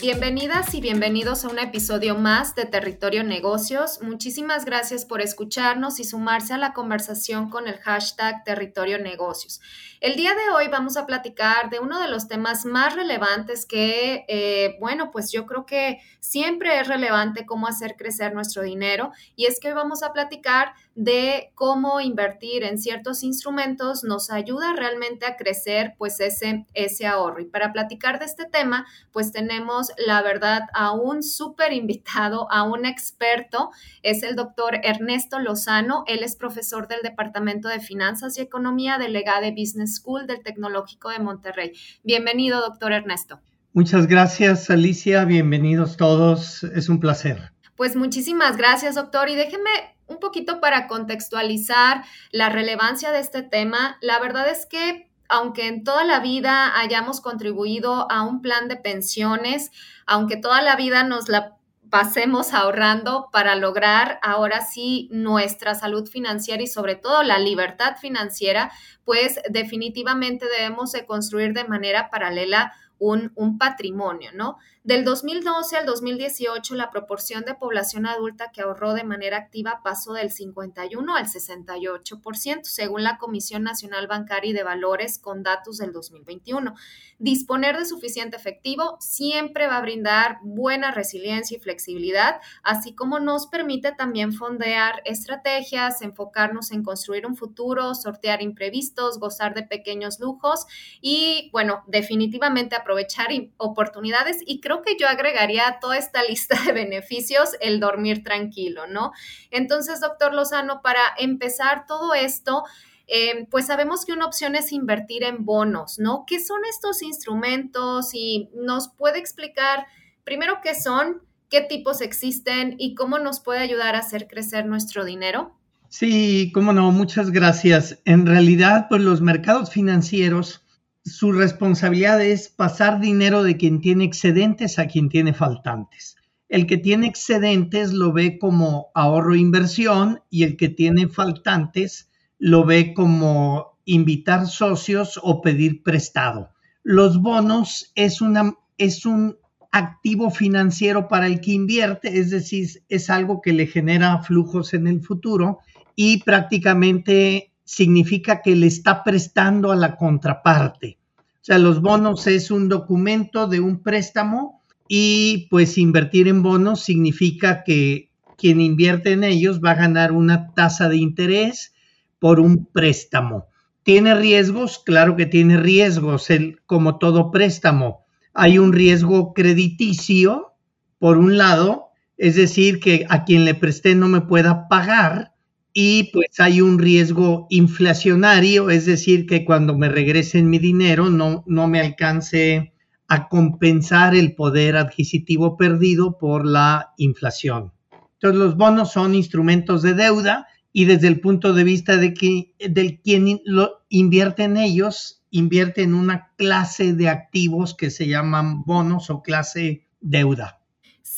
Bienvenidas 0.00 0.72
y 0.72 0.80
bienvenidos 0.80 1.44
a 1.44 1.48
un 1.48 1.58
episodio 1.58 2.14
más 2.14 2.54
de 2.54 2.64
Territorio 2.64 3.22
Negocios. 3.22 4.00
Muchísimas 4.00 4.64
gracias 4.64 5.04
por 5.04 5.20
escucharnos 5.20 6.00
y 6.00 6.04
sumarse 6.04 6.54
a 6.54 6.58
la 6.58 6.72
conversación 6.72 7.50
con 7.50 7.68
el 7.68 7.76
hashtag 7.80 8.42
Territorio 8.44 8.98
Negocios. 8.98 9.60
El 10.00 10.16
día 10.16 10.30
de 10.30 10.48
hoy 10.54 10.68
vamos 10.68 10.96
a 10.96 11.04
platicar 11.04 11.68
de 11.68 11.80
uno 11.80 12.00
de 12.00 12.08
los 12.08 12.28
temas 12.28 12.64
más 12.64 12.94
relevantes 12.94 13.66
que, 13.66 14.24
eh, 14.28 14.78
bueno, 14.80 15.10
pues 15.10 15.30
yo 15.30 15.44
creo 15.44 15.66
que 15.66 15.98
siempre 16.20 16.80
es 16.80 16.88
relevante 16.88 17.44
cómo 17.44 17.66
hacer 17.66 17.96
crecer 17.98 18.32
nuestro 18.32 18.62
dinero 18.62 19.12
y 19.36 19.44
es 19.44 19.60
que 19.60 19.68
hoy 19.68 19.74
vamos 19.74 20.02
a 20.02 20.14
platicar 20.14 20.72
de 20.94 21.52
cómo 21.54 22.00
invertir 22.00 22.64
en 22.64 22.78
ciertos 22.78 23.22
instrumentos 23.22 24.02
nos 24.04 24.30
ayuda 24.30 24.72
realmente 24.74 25.26
a 25.26 25.36
crecer 25.36 25.94
pues 25.98 26.20
ese, 26.20 26.66
ese 26.74 27.06
ahorro. 27.06 27.40
Y 27.40 27.46
para 27.46 27.72
platicar 27.72 28.18
de 28.18 28.24
este 28.24 28.46
tema, 28.46 28.86
pues 29.12 29.32
tenemos 29.32 29.89
la 29.96 30.22
verdad 30.22 30.62
a 30.74 30.92
un 30.92 31.22
súper 31.22 31.72
invitado, 31.72 32.50
a 32.50 32.62
un 32.62 32.86
experto, 32.86 33.70
es 34.02 34.22
el 34.22 34.36
doctor 34.36 34.80
Ernesto 34.82 35.38
Lozano, 35.38 36.04
él 36.06 36.22
es 36.22 36.36
profesor 36.36 36.88
del 36.88 37.00
Departamento 37.02 37.68
de 37.68 37.80
Finanzas 37.80 38.38
y 38.38 38.40
Economía, 38.40 38.98
delegado 38.98 39.42
de 39.42 39.52
Business 39.52 39.96
School 39.96 40.26
del 40.26 40.42
Tecnológico 40.42 41.10
de 41.10 41.18
Monterrey. 41.18 41.72
Bienvenido, 42.02 42.60
doctor 42.60 42.92
Ernesto. 42.92 43.40
Muchas 43.72 44.06
gracias, 44.06 44.68
Alicia, 44.70 45.24
bienvenidos 45.24 45.96
todos, 45.96 46.64
es 46.64 46.88
un 46.88 46.98
placer. 46.98 47.52
Pues 47.76 47.96
muchísimas 47.96 48.56
gracias, 48.56 48.96
doctor, 48.96 49.28
y 49.28 49.36
déjeme 49.36 49.70
un 50.06 50.18
poquito 50.18 50.60
para 50.60 50.88
contextualizar 50.88 52.02
la 52.32 52.48
relevancia 52.48 53.12
de 53.12 53.20
este 53.20 53.42
tema. 53.42 53.96
La 54.00 54.18
verdad 54.18 54.50
es 54.50 54.66
que 54.66 55.09
aunque 55.30 55.68
en 55.68 55.84
toda 55.84 56.04
la 56.04 56.20
vida 56.20 56.78
hayamos 56.78 57.20
contribuido 57.20 58.10
a 58.10 58.22
un 58.22 58.42
plan 58.42 58.68
de 58.68 58.76
pensiones, 58.76 59.70
aunque 60.06 60.36
toda 60.36 60.60
la 60.60 60.76
vida 60.76 61.04
nos 61.04 61.28
la 61.28 61.56
pasemos 61.90 62.54
ahorrando 62.54 63.28
para 63.32 63.56
lograr 63.56 64.18
ahora 64.22 64.60
sí 64.64 65.08
nuestra 65.10 65.74
salud 65.74 66.08
financiera 66.08 66.62
y 66.62 66.66
sobre 66.66 66.94
todo 66.94 67.22
la 67.22 67.38
libertad 67.38 67.96
financiera, 67.96 68.70
pues 69.04 69.40
definitivamente 69.48 70.46
debemos 70.46 70.92
de 70.92 71.04
construir 71.04 71.52
de 71.52 71.64
manera 71.64 72.10
paralela 72.10 72.72
un, 72.98 73.32
un 73.34 73.58
patrimonio, 73.58 74.30
¿no? 74.34 74.58
Del 74.90 75.04
2012 75.04 75.76
al 75.76 75.86
2018, 75.86 76.74
la 76.74 76.90
proporción 76.90 77.44
de 77.44 77.54
población 77.54 78.06
adulta 78.06 78.50
que 78.50 78.62
ahorró 78.62 78.92
de 78.92 79.04
manera 79.04 79.36
activa 79.36 79.82
pasó 79.84 80.14
del 80.14 80.32
51 80.32 81.14
al 81.14 81.26
68%, 81.26 82.64
según 82.64 83.04
la 83.04 83.16
Comisión 83.16 83.62
Nacional 83.62 84.08
Bancaria 84.08 84.50
y 84.50 84.52
de 84.52 84.64
Valores 84.64 85.20
con 85.20 85.44
datos 85.44 85.78
del 85.78 85.92
2021. 85.92 86.74
Disponer 87.20 87.78
de 87.78 87.84
suficiente 87.84 88.36
efectivo 88.36 88.96
siempre 88.98 89.68
va 89.68 89.76
a 89.76 89.80
brindar 89.80 90.38
buena 90.42 90.90
resiliencia 90.90 91.56
y 91.56 91.60
flexibilidad, 91.60 92.40
así 92.64 92.92
como 92.92 93.20
nos 93.20 93.46
permite 93.46 93.92
también 93.92 94.32
fondear 94.32 95.02
estrategias, 95.04 96.02
enfocarnos 96.02 96.72
en 96.72 96.82
construir 96.82 97.26
un 97.26 97.36
futuro, 97.36 97.94
sortear 97.94 98.42
imprevistos, 98.42 99.20
gozar 99.20 99.54
de 99.54 99.62
pequeños 99.62 100.18
lujos 100.18 100.66
y, 101.00 101.48
bueno, 101.52 101.84
definitivamente 101.86 102.74
aprovechar 102.74 103.28
oportunidades 103.56 104.38
y 104.44 104.60
creo 104.60 104.79
que 104.82 104.96
yo 104.98 105.08
agregaría 105.08 105.68
a 105.68 105.80
toda 105.80 105.96
esta 105.96 106.22
lista 106.28 106.58
de 106.64 106.72
beneficios 106.72 107.50
el 107.60 107.80
dormir 107.80 108.22
tranquilo, 108.22 108.86
¿no? 108.86 109.12
Entonces, 109.50 110.00
doctor 110.00 110.34
Lozano, 110.34 110.82
para 110.82 111.00
empezar 111.18 111.86
todo 111.86 112.14
esto, 112.14 112.64
eh, 113.06 113.46
pues 113.50 113.66
sabemos 113.66 114.04
que 114.04 114.12
una 114.12 114.26
opción 114.26 114.54
es 114.54 114.72
invertir 114.72 115.24
en 115.24 115.44
bonos, 115.44 115.98
¿no? 115.98 116.24
¿Qué 116.26 116.38
son 116.38 116.60
estos 116.70 117.02
instrumentos? 117.02 118.10
Y 118.14 118.50
nos 118.54 118.88
puede 118.88 119.18
explicar 119.18 119.86
primero 120.22 120.60
qué 120.62 120.74
son, 120.80 121.22
qué 121.48 121.60
tipos 121.60 122.00
existen 122.00 122.76
y 122.78 122.94
cómo 122.94 123.18
nos 123.18 123.40
puede 123.40 123.60
ayudar 123.60 123.96
a 123.96 123.98
hacer 123.98 124.28
crecer 124.28 124.66
nuestro 124.66 125.04
dinero. 125.04 125.56
Sí, 125.88 126.52
cómo 126.54 126.72
no, 126.72 126.92
muchas 126.92 127.32
gracias. 127.32 127.98
En 128.04 128.26
realidad, 128.26 128.86
pues 128.88 129.02
los 129.02 129.20
mercados 129.20 129.70
financieros 129.70 130.62
su 131.04 131.32
responsabilidad 131.32 132.20
es 132.20 132.48
pasar 132.48 133.00
dinero 133.00 133.42
de 133.42 133.56
quien 133.56 133.80
tiene 133.80 134.04
excedentes 134.04 134.78
a 134.78 134.86
quien 134.86 135.08
tiene 135.08 135.32
faltantes. 135.32 136.16
El 136.48 136.66
que 136.66 136.76
tiene 136.76 137.06
excedentes 137.06 137.92
lo 137.92 138.12
ve 138.12 138.38
como 138.38 138.90
ahorro 138.94 139.34
e 139.34 139.38
inversión 139.38 140.20
y 140.30 140.42
el 140.42 140.56
que 140.56 140.68
tiene 140.68 141.08
faltantes 141.08 142.10
lo 142.38 142.64
ve 142.64 142.92
como 142.92 143.78
invitar 143.84 144.46
socios 144.46 145.18
o 145.22 145.40
pedir 145.42 145.82
prestado. 145.82 146.50
Los 146.82 147.20
bonos 147.20 147.92
es, 147.94 148.20
una, 148.20 148.54
es 148.78 149.06
un 149.06 149.36
activo 149.70 150.30
financiero 150.30 151.08
para 151.08 151.26
el 151.26 151.40
que 151.40 151.52
invierte, 151.52 152.18
es 152.18 152.30
decir, 152.30 152.68
es 152.88 153.10
algo 153.10 153.40
que 153.40 153.52
le 153.52 153.66
genera 153.66 154.22
flujos 154.22 154.74
en 154.74 154.86
el 154.86 155.00
futuro 155.00 155.60
y 155.94 156.22
prácticamente 156.22 157.49
significa 157.70 158.42
que 158.42 158.56
le 158.56 158.66
está 158.66 159.04
prestando 159.04 159.70
a 159.70 159.76
la 159.76 159.94
contraparte. 159.94 160.98
O 161.18 161.38
sea, 161.40 161.56
los 161.56 161.80
bonos 161.80 162.26
es 162.26 162.50
un 162.50 162.68
documento 162.68 163.46
de 163.46 163.60
un 163.60 163.80
préstamo 163.80 164.60
y 164.88 165.46
pues 165.50 165.78
invertir 165.78 166.26
en 166.26 166.42
bonos 166.42 166.82
significa 166.82 167.62
que 167.62 168.10
quien 168.36 168.60
invierte 168.60 169.12
en 169.12 169.22
ellos 169.22 169.60
va 169.64 169.70
a 169.70 169.76
ganar 169.86 170.10
una 170.10 170.52
tasa 170.52 170.88
de 170.88 170.96
interés 170.96 171.72
por 172.18 172.40
un 172.40 172.66
préstamo. 172.66 173.46
¿Tiene 173.84 174.16
riesgos? 174.16 174.82
Claro 174.84 175.14
que 175.14 175.26
tiene 175.26 175.56
riesgos, 175.56 176.26
como 176.66 176.98
todo 176.98 177.30
préstamo. 177.30 178.04
Hay 178.34 178.58
un 178.58 178.72
riesgo 178.72 179.32
crediticio, 179.32 180.54
por 180.98 181.18
un 181.18 181.38
lado, 181.38 181.90
es 182.18 182.34
decir, 182.34 182.80
que 182.80 183.06
a 183.08 183.24
quien 183.24 183.44
le 183.44 183.54
presté 183.54 183.94
no 183.94 184.08
me 184.08 184.22
pueda 184.22 184.66
pagar, 184.66 185.29
y 185.72 186.10
pues 186.12 186.40
hay 186.40 186.60
un 186.60 186.78
riesgo 186.78 187.46
inflacionario, 187.50 188.70
es 188.70 188.86
decir, 188.86 189.26
que 189.26 189.44
cuando 189.44 189.76
me 189.76 189.88
regresen 189.88 190.50
mi 190.50 190.58
dinero 190.58 191.10
no, 191.10 191.44
no 191.46 191.68
me 191.68 191.80
alcance 191.80 192.72
a 193.08 193.28
compensar 193.28 194.14
el 194.14 194.34
poder 194.34 194.76
adquisitivo 194.76 195.56
perdido 195.56 196.18
por 196.18 196.46
la 196.46 196.92
inflación. 196.96 197.72
Entonces 198.14 198.38
los 198.38 198.56
bonos 198.56 198.92
son 198.92 199.14
instrumentos 199.14 199.82
de 199.82 199.94
deuda 199.94 200.46
y 200.72 200.84
desde 200.84 201.08
el 201.08 201.20
punto 201.20 201.52
de 201.52 201.64
vista 201.64 201.96
de 201.96 202.14
que 202.14 202.54
quien 203.02 203.40
lo 203.44 203.82
invierte 203.88 204.44
en 204.44 204.56
ellos, 204.56 205.22
invierte 205.30 205.82
en 205.82 205.94
una 205.94 206.30
clase 206.36 206.92
de 206.92 207.08
activos 207.08 207.74
que 207.74 207.90
se 207.90 208.06
llaman 208.06 208.62
bonos 208.64 209.10
o 209.10 209.22
clase 209.22 209.86
deuda. 210.00 210.59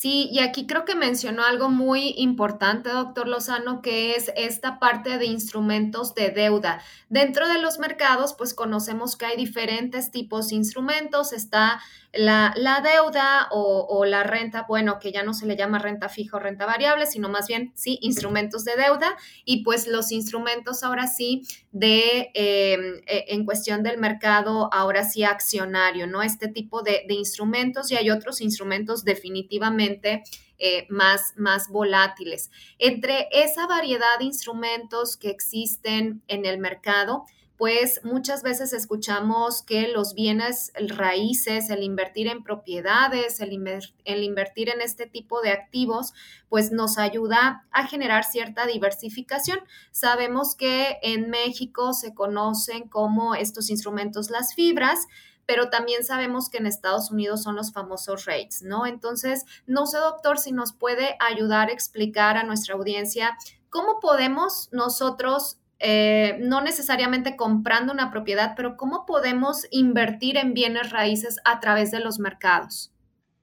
Sí, 0.03 0.29
y 0.33 0.41
aquí 0.41 0.67
creo 0.67 0.85
que 0.85 0.97
mencionó 0.97 1.45
algo 1.45 1.69
muy 1.69 2.15
importante, 2.17 2.91
doctor 2.91 3.29
Lozano, 3.29 3.83
que 3.83 4.17
es 4.17 4.33
esta 4.35 4.81
parte 4.81 5.17
de 5.17 5.27
instrumentos 5.27 6.16
de 6.16 6.31
deuda. 6.31 6.83
Dentro 7.09 7.49
de 7.49 7.60
los 7.60 7.78
mercados, 7.78 8.34
pues 8.37 8.53
conocemos 8.53 9.15
que 9.15 9.27
hay 9.27 9.37
diferentes 9.37 10.10
tipos 10.10 10.49
de 10.49 10.57
instrumentos. 10.57 11.33
Está 11.33 11.81
la, 12.12 12.82
deuda 12.82 13.48
o, 13.50 14.04
la 14.04 14.22
renta, 14.22 14.66
bueno, 14.68 14.98
que 14.98 15.12
ya 15.12 15.22
no 15.22 15.32
se 15.32 15.47
le 15.47 15.56
llama 15.56 15.78
renta 15.78 16.09
fija 16.09 16.36
o 16.36 16.41
renta 16.41 16.66
variable, 16.66 17.06
sino 17.06 17.28
más 17.28 17.47
bien, 17.48 17.72
sí, 17.74 17.98
instrumentos 18.03 18.64
de 18.64 18.76
deuda. 18.76 19.16
Y 19.44 19.64
pues 19.64 19.86
los 19.86 20.12
instrumentos 20.12 20.82
ahora 20.82 21.06
sí 21.06 21.42
de, 21.70 22.30
em, 22.34 23.00
e, 23.06 23.24
en 23.28 23.44
cuestión 23.44 23.82
del 23.82 23.98
mercado, 23.98 24.68
ahora 24.72 25.04
sí 25.04 25.24
accionario, 25.24 26.06
¿no? 26.06 26.22
Este 26.22 26.48
tipo 26.48 26.82
de, 26.82 27.04
de 27.09 27.14
instrumentos 27.14 27.91
y 27.91 27.97
hay 27.97 28.10
otros 28.10 28.41
instrumentos 28.41 29.04
definitivamente 29.04 30.22
eh, 30.64 30.86
más, 30.88 31.34
más 31.36 31.68
volátiles. 31.68 32.53
Entre 32.78 33.26
esa 33.32 33.66
variedad 33.66 34.20
de 34.20 34.26
instrumentos 34.26 35.16
que 35.16 35.28
existen 35.28 36.22
en 36.28 36.47
el 36.47 36.59
mercado, 36.59 37.24
pues 37.56 38.00
muchas 38.04 38.44
veces 38.44 38.72
escuchamos 38.72 39.62
que 39.62 39.88
los 39.88 40.14
bienes 40.14 40.72
raíces, 40.76 41.68
el 41.68 41.82
invertir 41.82 42.28
en 42.28 42.44
propiedades, 42.44 43.41
el, 43.41 43.50
el, 44.04 44.22
invertir 44.22 44.68
en 44.68 44.80
este 44.80 45.06
tipo 45.06 45.41
de 45.41 45.50
activos, 45.50 46.12
pues 46.48 46.70
nos 46.70 46.97
ayuda 46.97 47.66
a 47.72 47.88
generar 47.88 48.22
cierta 48.22 48.64
diversificación. 48.64 49.59
Sabemos 49.91 50.54
que 50.54 50.98
en 51.03 51.28
México 51.28 51.92
se 51.92 52.14
conocen 52.14 52.88
como 52.88 53.34
estos 53.34 53.68
instrumentos 53.68 54.30
las 54.30 54.54
fibras, 54.54 55.09
pero 55.47 55.71
también 55.71 56.04
sabemos 56.04 56.48
que 56.48 56.59
en 56.59 56.66
Estados 56.66 57.10
Unidos 57.10 57.42
son 57.42 57.56
los 57.56 57.72
famosos 57.72 58.24
rates, 58.27 58.62
¿no? 58.62 58.86
Entonces, 58.86 59.44
no 59.66 59.86
sé, 59.86 59.98
doctor, 59.98 60.39
si 60.39 60.53
nos 60.53 60.72
puede 60.72 61.16
ayudar 61.21 61.68
a 61.68 61.72
explicar 61.72 62.36
a 62.36 62.44
nuestra 62.44 62.74
audiencia 62.74 63.36
cómo 63.71 64.00
podemos 64.00 64.68
nosotros 64.72 65.59
eh, 65.84 66.39
no 66.41 66.60
necesariamente 66.60 67.34
comprando 67.34 67.92
una 67.92 68.12
propiedad, 68.12 68.53
pero 68.56 68.77
cómo 68.77 69.04
podemos 69.04 69.66
invertir 69.72 70.36
en 70.36 70.54
bienes 70.54 70.91
raíces 70.91 71.39
a 71.45 71.59
través 71.59 71.91
de 71.91 71.98
los 71.98 72.21
mercados. 72.21 72.92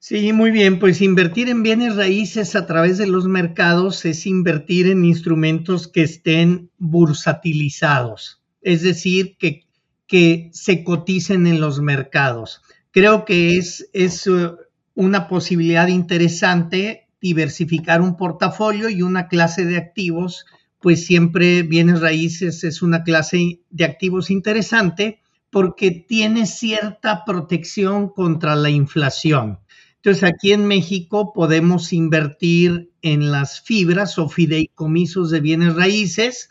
Sí, 0.01 0.31
muy 0.31 0.51
bien, 0.51 0.79
pues 0.79 1.01
invertir 1.01 1.49
en 1.49 1.63
bienes 1.63 1.97
raíces 1.97 2.55
a 2.55 2.65
través 2.65 2.97
de 2.97 3.07
los 3.07 3.25
mercados 3.25 4.05
es 4.05 4.25
invertir 4.25 4.87
en 4.87 5.03
instrumentos 5.03 5.89
que 5.89 6.03
estén 6.03 6.71
bursatilizados, 6.77 8.41
es 8.61 8.83
decir, 8.83 9.35
que, 9.37 9.65
que 10.09 10.49
se 10.51 10.83
coticen 10.83 11.47
en 11.47 11.61
los 11.61 11.79
mercados. 11.79 12.61
Creo 12.91 13.23
que 13.23 13.57
es, 13.57 13.89
es 13.93 14.27
uh, 14.27 14.57
una 14.95 15.29
posibilidad 15.29 15.87
interesante 15.87 17.07
diversificar 17.21 18.01
un 18.01 18.17
portafolio 18.17 18.89
y 18.89 19.01
una 19.01 19.29
clase 19.29 19.63
de 19.63 19.77
activos 19.77 20.45
pues 20.81 21.05
siempre 21.05 21.63
bienes 21.63 21.99
raíces 21.99 22.63
es 22.63 22.81
una 22.81 23.03
clase 23.03 23.59
de 23.69 23.83
activos 23.83 24.31
interesante 24.31 25.19
porque 25.49 25.91
tiene 25.91 26.45
cierta 26.45 27.25
protección 27.25 28.09
contra 28.09 28.55
la 28.55 28.69
inflación. 28.69 29.59
Entonces, 29.95 30.23
aquí 30.23 30.53
en 30.53 30.65
México 30.65 31.33
podemos 31.33 31.91
invertir 31.91 32.91
en 33.01 33.31
las 33.31 33.61
fibras 33.61 34.17
o 34.17 34.29
fideicomisos 34.29 35.31
de 35.31 35.41
bienes 35.41 35.75
raíces. 35.75 36.49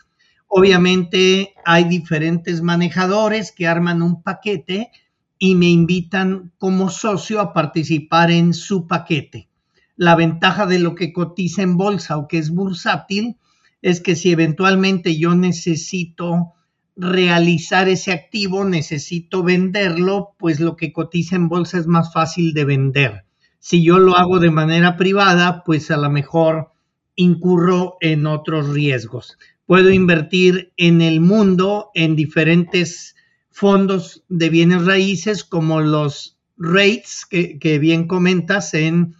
Obviamente 0.51 1.53
hay 1.63 1.83
diferentes 1.83 2.63
manejadores 2.63 3.51
que 3.51 3.67
arman 3.67 4.01
un 4.01 4.23
paquete 4.23 4.91
y 5.37 5.53
me 5.53 5.67
invitan 5.67 6.51
como 6.57 6.89
socio 6.89 7.39
a 7.39 7.53
participar 7.53 8.31
en 8.31 8.55
su 8.55 8.87
paquete. 8.87 9.47
La 9.95 10.15
ventaja 10.15 10.65
de 10.65 10.79
lo 10.79 10.95
que 10.95 11.13
cotiza 11.13 11.61
en 11.61 11.77
bolsa 11.77 12.17
o 12.17 12.27
que 12.27 12.39
es 12.39 12.49
bursátil 12.49 13.37
es 13.83 14.01
que 14.01 14.15
si 14.15 14.31
eventualmente 14.31 15.17
yo 15.19 15.35
necesito 15.35 16.53
realizar 16.95 17.87
ese 17.87 18.11
activo, 18.11 18.65
necesito 18.65 19.43
venderlo, 19.43 20.31
pues 20.39 20.59
lo 20.59 20.75
que 20.75 20.91
cotiza 20.91 21.35
en 21.35 21.47
bolsa 21.47 21.77
es 21.77 21.85
más 21.85 22.11
fácil 22.11 22.53
de 22.53 22.65
vender. 22.65 23.25
Si 23.59 23.83
yo 23.83 23.99
lo 23.99 24.17
hago 24.17 24.39
de 24.39 24.49
manera 24.49 24.97
privada, 24.97 25.63
pues 25.63 25.91
a 25.91 25.97
lo 25.97 26.09
mejor 26.09 26.71
incurro 27.15 27.97
en 28.01 28.25
otros 28.25 28.69
riesgos. 28.69 29.37
Puedo 29.69 29.91
invertir 29.91 30.73
en 30.77 30.99
el 30.99 31.21
mundo 31.21 31.91
en 31.93 32.15
diferentes 32.15 33.15
fondos 33.51 34.23
de 34.27 34.49
bienes 34.49 34.83
raíces 34.83 35.43
como 35.43 35.79
los 35.79 36.39
REITs, 36.57 37.27
que, 37.27 37.77
bien 37.77 38.07
comentas, 38.07 38.73
en 38.73 39.13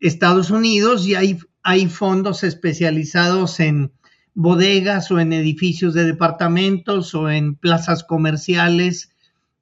Estados 0.00 0.50
Unidos 0.50 1.06
y 1.06 1.14
hay, 1.14 1.38
hay 1.62 1.86
fondos 1.86 2.42
especializados 2.42 3.60
en 3.60 3.92
bodegas 4.34 5.08
o 5.12 5.20
en 5.20 5.32
edificios 5.32 5.94
de 5.94 6.02
departamentos 6.02 7.14
o 7.14 7.30
en 7.30 7.54
plazas 7.54 8.02
comerciales, 8.02 9.12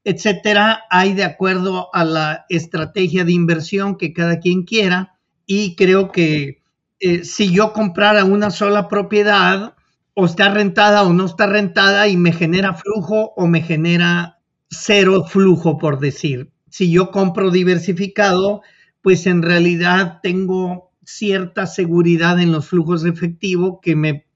etcétera. 0.04 0.84
Hay 0.88 1.12
de 1.12 1.25
acuerdo 1.25 1.94
a 1.94 2.02
la 2.02 2.46
estrategia 2.48 3.26
de 3.26 3.32
inversión 3.32 3.98
que 3.98 4.14
cada 4.14 4.40
quien 4.40 4.62
quiera 4.62 5.19
y 5.44 5.76
creo 5.76 6.10
que 6.10 6.62
eh, 6.98 7.25
si 7.25 7.52
yo 7.52 7.75
comprara 7.75 8.25
una 8.25 8.50
sola 8.50 8.88
propiedad, 8.88 9.75
o 10.15 10.27
está 10.27 10.53
rentada 10.53 11.03
o 11.03 11.12
no 11.12 11.27
está 11.27 11.47
rentada 11.47 12.09
y 12.09 12.17
me 12.17 12.33
genera 12.33 12.75
flujo 12.75 13.33
o 13.37 13.47
me 13.47 13.62
genera 13.62 14.39
cero 14.69 15.25
flujo, 15.27 15.79
por 15.79 15.99
decir. 15.99 16.51
Si 16.69 16.91
yo 16.91 17.11
compro 17.11 17.51
diversificado, 17.51 18.62
pues 19.03 19.27
en 19.27 19.43
realidad 19.43 20.21
tengo 20.23 20.93
cierta 21.05 21.67
seguridad 21.67 22.41
en 22.41 22.53
los 22.53 22.69
flujos 22.69 23.03
de 23.03 23.11
efectivo 23.11 23.81
que 23.81 23.97
me 23.97 24.27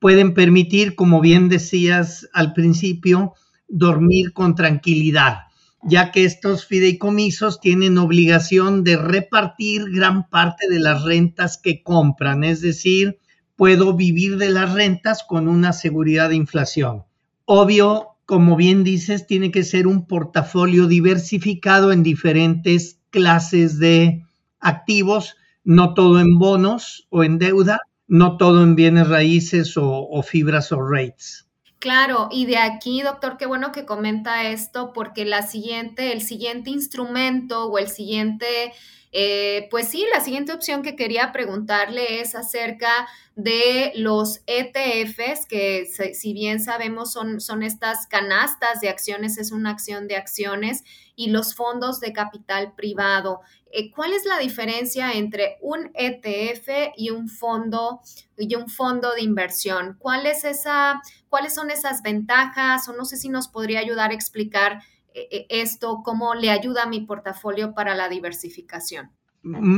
pueden 0.00 0.34
permitir, 0.34 0.96
como 0.96 1.20
bien 1.20 1.48
decías 1.48 2.28
al 2.32 2.52
principio, 2.52 3.34
dormir 3.68 4.32
con 4.32 4.54
tranquilidad, 4.54 5.38
ya 5.82 6.10
que 6.10 6.24
estos 6.24 6.66
fideicomisos 6.66 7.60
tienen 7.60 7.98
obligación 7.98 8.84
de 8.84 8.96
repartir 8.96 9.90
gran 9.90 10.28
parte 10.28 10.68
de 10.68 10.80
las 10.80 11.04
rentas 11.04 11.58
que 11.58 11.82
compran, 11.82 12.44
es 12.44 12.60
decir, 12.60 13.18
puedo 13.56 13.94
vivir 13.94 14.36
de 14.36 14.50
las 14.50 14.72
rentas 14.72 15.22
con 15.22 15.48
una 15.48 15.72
seguridad 15.72 16.28
de 16.28 16.36
inflación. 16.36 17.04
Obvio, 17.44 18.16
como 18.26 18.56
bien 18.56 18.84
dices, 18.84 19.26
tiene 19.26 19.50
que 19.50 19.64
ser 19.64 19.86
un 19.86 20.06
portafolio 20.06 20.86
diversificado 20.86 21.92
en 21.92 22.02
diferentes 22.02 23.00
clases 23.10 23.78
de 23.78 24.24
activos, 24.60 25.36
no 25.62 25.94
todo 25.94 26.20
en 26.20 26.38
bonos 26.38 27.06
o 27.10 27.22
en 27.22 27.38
deuda, 27.38 27.80
no 28.06 28.36
todo 28.36 28.62
en 28.62 28.76
bienes 28.76 29.08
raíces 29.08 29.74
o, 29.76 30.22
fibras 30.22 30.72
o 30.72 30.80
rates. 30.80 31.46
Claro, 31.78 32.28
y 32.30 32.46
de 32.46 32.56
aquí, 32.56 33.02
doctor, 33.02 33.36
qué 33.36 33.44
bueno 33.44 33.70
que 33.70 33.84
comenta 33.84 34.44
esto, 34.48 34.92
porque 34.94 35.26
la 35.26 35.42
siguiente, 35.42 36.12
el 36.12 36.22
siguiente 36.22 36.70
instrumento 36.70 37.66
o 37.66 37.78
el 37.78 37.88
siguiente 37.88 38.72
eh, 39.16 39.68
pues 39.70 39.86
sí, 39.90 40.04
la 40.12 40.18
siguiente 40.18 40.52
opción 40.52 40.82
que 40.82 40.96
quería 40.96 41.30
preguntarle 41.30 42.20
es 42.20 42.34
acerca 42.34 43.06
de 43.36 43.92
los 43.94 44.42
ETFs, 44.48 45.46
que 45.46 45.86
si 45.86 46.32
bien 46.32 46.60
sabemos 46.60 47.12
son, 47.12 47.40
son 47.40 47.62
estas 47.62 48.08
canastas 48.08 48.80
de 48.80 48.88
acciones, 48.88 49.38
es 49.38 49.52
una 49.52 49.70
acción 49.70 50.08
de 50.08 50.16
acciones, 50.16 50.82
y 51.14 51.30
los 51.30 51.54
fondos 51.54 52.00
de 52.00 52.12
capital 52.12 52.74
privado. 52.74 53.42
Eh, 53.70 53.92
¿Cuál 53.92 54.12
es 54.12 54.24
la 54.24 54.38
diferencia 54.38 55.12
entre 55.12 55.58
un 55.60 55.92
ETF 55.94 56.92
y 56.96 57.10
un 57.10 57.28
fondo 57.28 58.00
y 58.36 58.52
un 58.56 58.68
fondo 58.68 59.12
de 59.12 59.22
inversión? 59.22 59.96
¿Cuál 60.00 60.26
es 60.26 60.44
esa, 60.44 61.00
¿Cuáles 61.28 61.54
son 61.54 61.70
esas 61.70 62.02
ventajas? 62.02 62.88
O 62.88 62.92
no 62.94 63.04
sé 63.04 63.16
si 63.16 63.28
nos 63.28 63.46
podría 63.46 63.78
ayudar 63.78 64.10
a 64.10 64.14
explicar 64.14 64.82
esto, 65.14 66.02
cómo 66.04 66.34
le 66.34 66.50
ayuda 66.50 66.84
a 66.84 66.88
mi 66.88 67.00
portafolio 67.00 67.74
para 67.74 67.94
la 67.94 68.08
diversificación? 68.08 69.10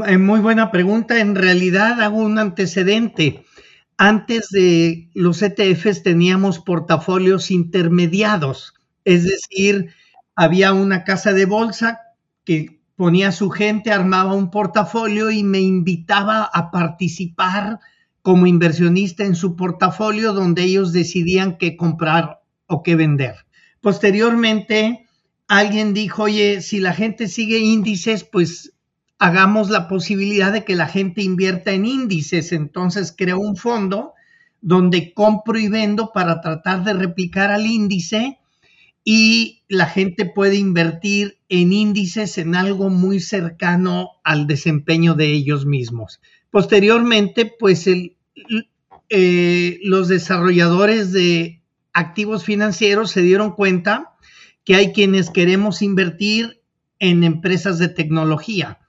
Eh, 0.06 0.18
muy 0.18 0.40
buena 0.40 0.70
pregunta. 0.70 1.18
En 1.18 1.34
realidad 1.34 2.00
hago 2.00 2.18
un 2.18 2.38
antecedente. 2.38 3.44
Antes 3.98 4.48
de 4.50 5.10
los 5.14 5.42
ETFs 5.42 6.02
teníamos 6.02 6.58
portafolios 6.58 7.50
intermediados, 7.50 8.74
es 9.05 9.24
decir, 9.24 9.94
había 10.34 10.74
una 10.74 11.02
casa 11.05 11.32
de 11.32 11.46
bolsa 11.46 12.00
que 12.44 12.82
ponía 12.94 13.32
su 13.32 13.48
gente, 13.50 13.93
armaba 13.93 14.34
un 14.34 14.50
portafolio 14.50 15.31
y 15.31 15.43
me 15.43 15.60
invitaba 15.60 16.44
a 16.44 16.70
participar 16.70 17.81
como 18.20 18.46
inversionista 18.46 19.24
en 19.24 19.34
su 19.34 19.56
portafolio 19.56 20.32
donde 20.32 20.64
ellos 20.64 20.93
decidían 20.93 21.56
qué 21.56 21.76
comprar 21.76 22.40
o 22.66 22.82
qué 22.82 22.96
vender. 22.96 23.46
Posteriormente, 23.81 25.06
alguien 25.48 25.94
dijo, 25.94 26.24
oye, 26.24 26.60
si 26.60 26.81
la 26.81 26.93
gente 26.93 27.29
sigue 27.29 27.58
índices, 27.58 28.24
pues 28.24 28.72
hagamos 29.19 29.70
la 29.70 29.88
posibilidad 29.88 30.53
de 30.53 30.65
que 30.65 30.76
la 30.76 30.88
gente 30.88 31.22
invierta 31.22 31.72
en 31.72 31.86
índices. 31.86 32.53
Entonces 32.53 33.15
creo 33.17 33.38
un 33.38 33.56
fondo 33.56 34.12
donde 34.60 35.12
compro 35.15 35.58
y 35.58 35.69
vendo 35.69 36.10
para 36.12 36.41
tratar 36.41 36.84
de 36.84 36.93
replicar 36.94 37.50
al 37.50 37.67
índice 37.67 38.38
y 39.05 39.62
la 39.69 39.86
gente 39.86 40.26
puede 40.26 40.56
invertir 40.56 41.38
en 41.48 41.72
índices 41.72 42.38
en 42.38 42.56
algo 42.56 42.91
muy 42.91 43.20
cercano 43.20 44.10
al 44.24 44.48
desempeño 44.48 45.15
de 45.15 45.26
ellos 45.26 45.65
mismos. 45.65 46.20
Posteriormente, 46.50 47.46
pues 47.58 47.86
eh, 49.08 49.79
los 49.82 50.08
desarrolladores 50.08 51.12
de 51.12 51.62
activos 51.93 52.44
financieros 52.44 53.12
se 53.12 53.22
dieron 53.22 53.53
cuenta 53.53 54.16
que 54.67 54.75
hay 54.75 54.93
quienes 54.93 55.31
queremos 55.31 55.81
invertir 55.81 56.61
en 56.99 57.23
empresas 57.25 57.79
de 57.79 57.89
tecnología 57.89 58.81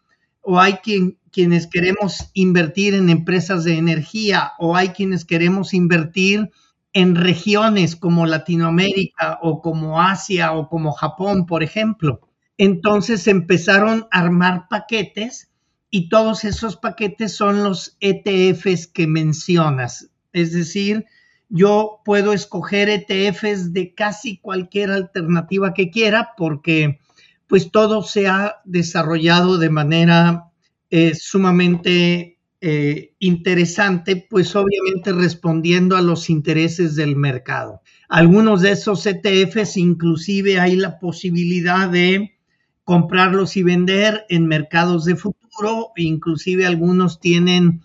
o 0.42 0.60
hay 0.60 0.74
quien, 0.78 1.20
quienes 1.32 1.68
queremos 1.68 2.32
invertir 2.34 2.96
en 2.96 3.10
empresas 3.10 3.64
de 3.64 3.78
energía 3.78 4.54
o 4.58 4.76
hay 4.76 4.90
quienes 4.90 5.24
queremos 5.24 5.76
invertir 5.76 6.50
en 6.94 7.16
regiones 7.16 7.96
como 7.96 8.26
Latinoamérica 8.26 9.38
o 9.44 9.62
como 9.62 10.02
Asia 10.02 10.54
o 10.54 10.68
como 10.68 10.94
Japón, 10.94 11.46
por 11.46 11.62
ejemplo. 11.62 12.22
Entonces 12.58 13.28
empezaron 13.28 14.08
a 14.10 14.20
armar 14.20 14.68
paquetes 14.70 15.52
y 15.92 16.10
todos 16.10 16.44
esos 16.44 16.76
paquetes 16.76 17.36
son 17.36 17.64
los 17.64 17.98
ETFs 18.00 18.88
que 18.88 19.06
mencionas. 19.06 20.10
Es 20.34 20.54
decir, 20.54 21.06
yo 21.50 22.02
puedo 22.04 22.34
escoger 22.34 22.90
ETFs 22.90 23.74
de 23.74 23.94
casi 23.94 24.38
cualquier 24.38 24.92
alternativa 24.92 25.74
que 25.74 25.90
quiera 25.90 26.32
porque 26.38 27.00
pues 27.48 27.72
todo 27.72 28.04
se 28.04 28.28
ha 28.28 28.58
desarrollado 28.66 29.58
de 29.58 29.70
manera 29.70 30.52
eh, 30.90 31.16
sumamente 31.16 32.40
eh, 32.60 33.14
interesante, 33.20 34.28
pues 34.30 34.56
obviamente 34.56 35.14
respondiendo 35.14 35.96
a 35.96 36.02
los 36.02 36.30
intereses 36.30 36.96
del 36.96 37.16
mercado. 37.16 37.82
Algunos 38.10 38.62
de 38.62 38.72
esos 38.72 39.06
ETFs 39.06 39.78
inclusive 39.78 40.60
hay 40.60 40.76
la 40.76 41.00
posibilidad 41.00 41.90
de 41.90 42.38
comprarlos 42.84 43.58
y 43.58 43.64
vender 43.64 44.26
en 44.30 44.48
mercados 44.48 45.06
de 45.06 45.16
futuro, 45.16 45.92
inclusive 45.96 46.66
algunos 46.66 47.20
tienen 47.20 47.82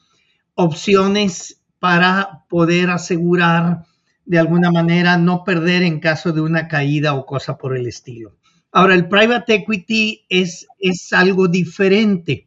opciones 0.54 1.61
para 1.82 2.44
poder 2.48 2.90
asegurar 2.90 3.86
de 4.24 4.38
alguna 4.38 4.70
manera 4.70 5.18
no 5.18 5.42
perder 5.42 5.82
en 5.82 5.98
caso 5.98 6.30
de 6.30 6.40
una 6.40 6.68
caída 6.68 7.14
o 7.14 7.26
cosa 7.26 7.58
por 7.58 7.76
el 7.76 7.88
estilo. 7.88 8.36
Ahora, 8.70 8.94
el 8.94 9.08
private 9.08 9.54
equity 9.54 10.24
es, 10.28 10.68
es 10.78 11.12
algo 11.12 11.48
diferente. 11.48 12.46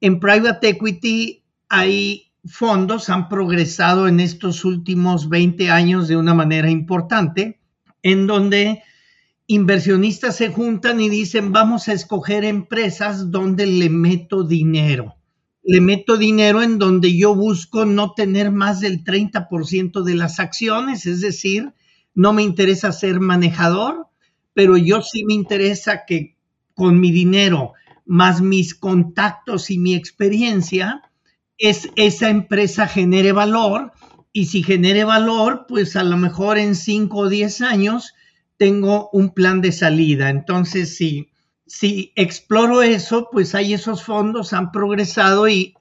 En 0.00 0.18
private 0.18 0.70
equity 0.70 1.44
hay 1.68 2.32
fondos, 2.44 3.10
han 3.10 3.28
progresado 3.28 4.08
en 4.08 4.18
estos 4.18 4.64
últimos 4.64 5.28
20 5.28 5.70
años 5.70 6.08
de 6.08 6.16
una 6.16 6.34
manera 6.34 6.68
importante, 6.68 7.60
en 8.02 8.26
donde 8.26 8.82
inversionistas 9.46 10.34
se 10.34 10.48
juntan 10.48 11.00
y 11.00 11.08
dicen, 11.08 11.52
vamos 11.52 11.86
a 11.86 11.92
escoger 11.92 12.44
empresas 12.44 13.30
donde 13.30 13.66
le 13.66 13.88
meto 13.88 14.42
dinero 14.42 15.14
le 15.64 15.80
meto 15.80 16.16
dinero 16.18 16.62
en 16.62 16.78
donde 16.78 17.16
yo 17.16 17.34
busco 17.34 17.86
no 17.86 18.12
tener 18.12 18.52
más 18.52 18.80
del 18.80 19.02
30% 19.02 20.02
de 20.02 20.14
las 20.14 20.38
acciones, 20.38 21.06
es 21.06 21.20
decir, 21.20 21.72
no 22.14 22.32
me 22.32 22.42
interesa 22.42 22.92
ser 22.92 23.18
manejador, 23.18 24.06
pero 24.52 24.76
yo 24.76 25.00
sí 25.00 25.24
me 25.24 25.34
interesa 25.34 26.04
que 26.06 26.36
con 26.74 27.00
mi 27.00 27.10
dinero 27.10 27.72
más 28.04 28.42
mis 28.42 28.74
contactos 28.74 29.70
y 29.70 29.78
mi 29.78 29.94
experiencia, 29.94 31.02
es 31.56 31.88
esa 31.96 32.28
empresa 32.28 32.86
genere 32.86 33.32
valor 33.32 33.92
y 34.32 34.46
si 34.46 34.62
genere 34.62 35.04
valor, 35.04 35.64
pues 35.66 35.96
a 35.96 36.04
lo 36.04 36.16
mejor 36.16 36.58
en 36.58 36.74
5 36.74 37.16
o 37.16 37.28
10 37.28 37.62
años 37.62 38.12
tengo 38.58 39.08
un 39.12 39.32
plan 39.32 39.60
de 39.62 39.72
salida. 39.72 40.28
Entonces, 40.28 40.96
sí 40.96 41.30
si 41.66 42.12
exploro 42.14 42.82
eso, 42.82 43.28
pues 43.32 43.54
hay 43.54 43.74
esos 43.74 44.02
fondos, 44.02 44.52
han 44.52 44.70
progresado 44.70 45.48
y, 45.48 45.74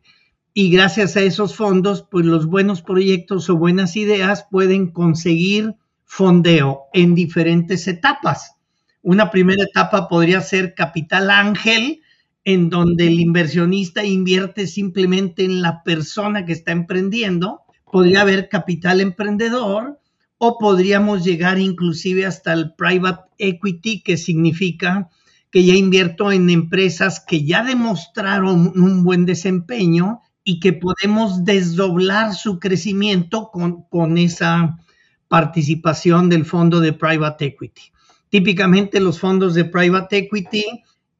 gracias 0.56 1.18
a 1.18 1.22
esos 1.22 1.56
fondos, 1.56 2.06
pues 2.10 2.26
los 2.26 2.46
buenos 2.46 2.82
proyectos 2.82 3.50
o 3.50 3.58
buenas 3.58 3.96
ideas 3.96 4.46
pueden 4.50 4.92
conseguir 4.92 5.76
fondeo 6.06 6.84
en 6.94 7.16
diferentes 7.16 7.88
etapas. 7.88 8.56
Una 9.02 9.32
primera 9.32 9.64
etapa 9.64 10.08
podría 10.08 10.42
ser 10.42 10.74
capital 10.76 11.30
ángel, 11.30 12.02
en 12.46 12.70
donde 12.70 13.08
el 13.08 13.20
inversionista 13.20 14.04
invierte 14.04 14.68
simplemente 14.68 15.44
en 15.44 15.62
la 15.62 15.84
persona 15.84 16.46
que 16.46 16.54
está 16.54 16.72
emprendiendo. 16.72 17.62
Podría 17.92 18.22
haber 18.22 18.50
capital 18.50 19.02
emprendedor 19.02 20.00
o 20.38 20.58
podríamos 20.58 21.24
llegar 21.24 21.60
inclusive 21.60 22.26
hasta 22.26 22.54
el 22.54 22.74
private 22.74 23.30
equity, 23.38 24.02
que 24.02 24.18
significa 24.18 25.10
que 25.54 25.64
ya 25.64 25.76
invierto 25.76 26.32
en 26.32 26.50
empresas 26.50 27.20
que 27.20 27.46
ya 27.46 27.64
demostraron 27.64 28.74
un 28.76 29.04
buen 29.04 29.28
desempeño 29.28 30.20
y 30.44 30.60
que 30.60 30.74
podemos 30.74 31.46
desdoblar 31.46 32.34
su 32.34 32.60
crecimiento 32.60 33.52
con, 33.52 34.18
esa 34.18 34.80
participación 35.28 36.28
del 36.28 36.46
fondo 36.46 36.80
de 36.80 36.94
private 36.94 37.46
equity. 37.46 37.84
Típicamente 38.30 39.00
los 39.00 39.20
fondos 39.20 39.54
de 39.54 39.66
private 39.66 40.18
equity 40.18 40.66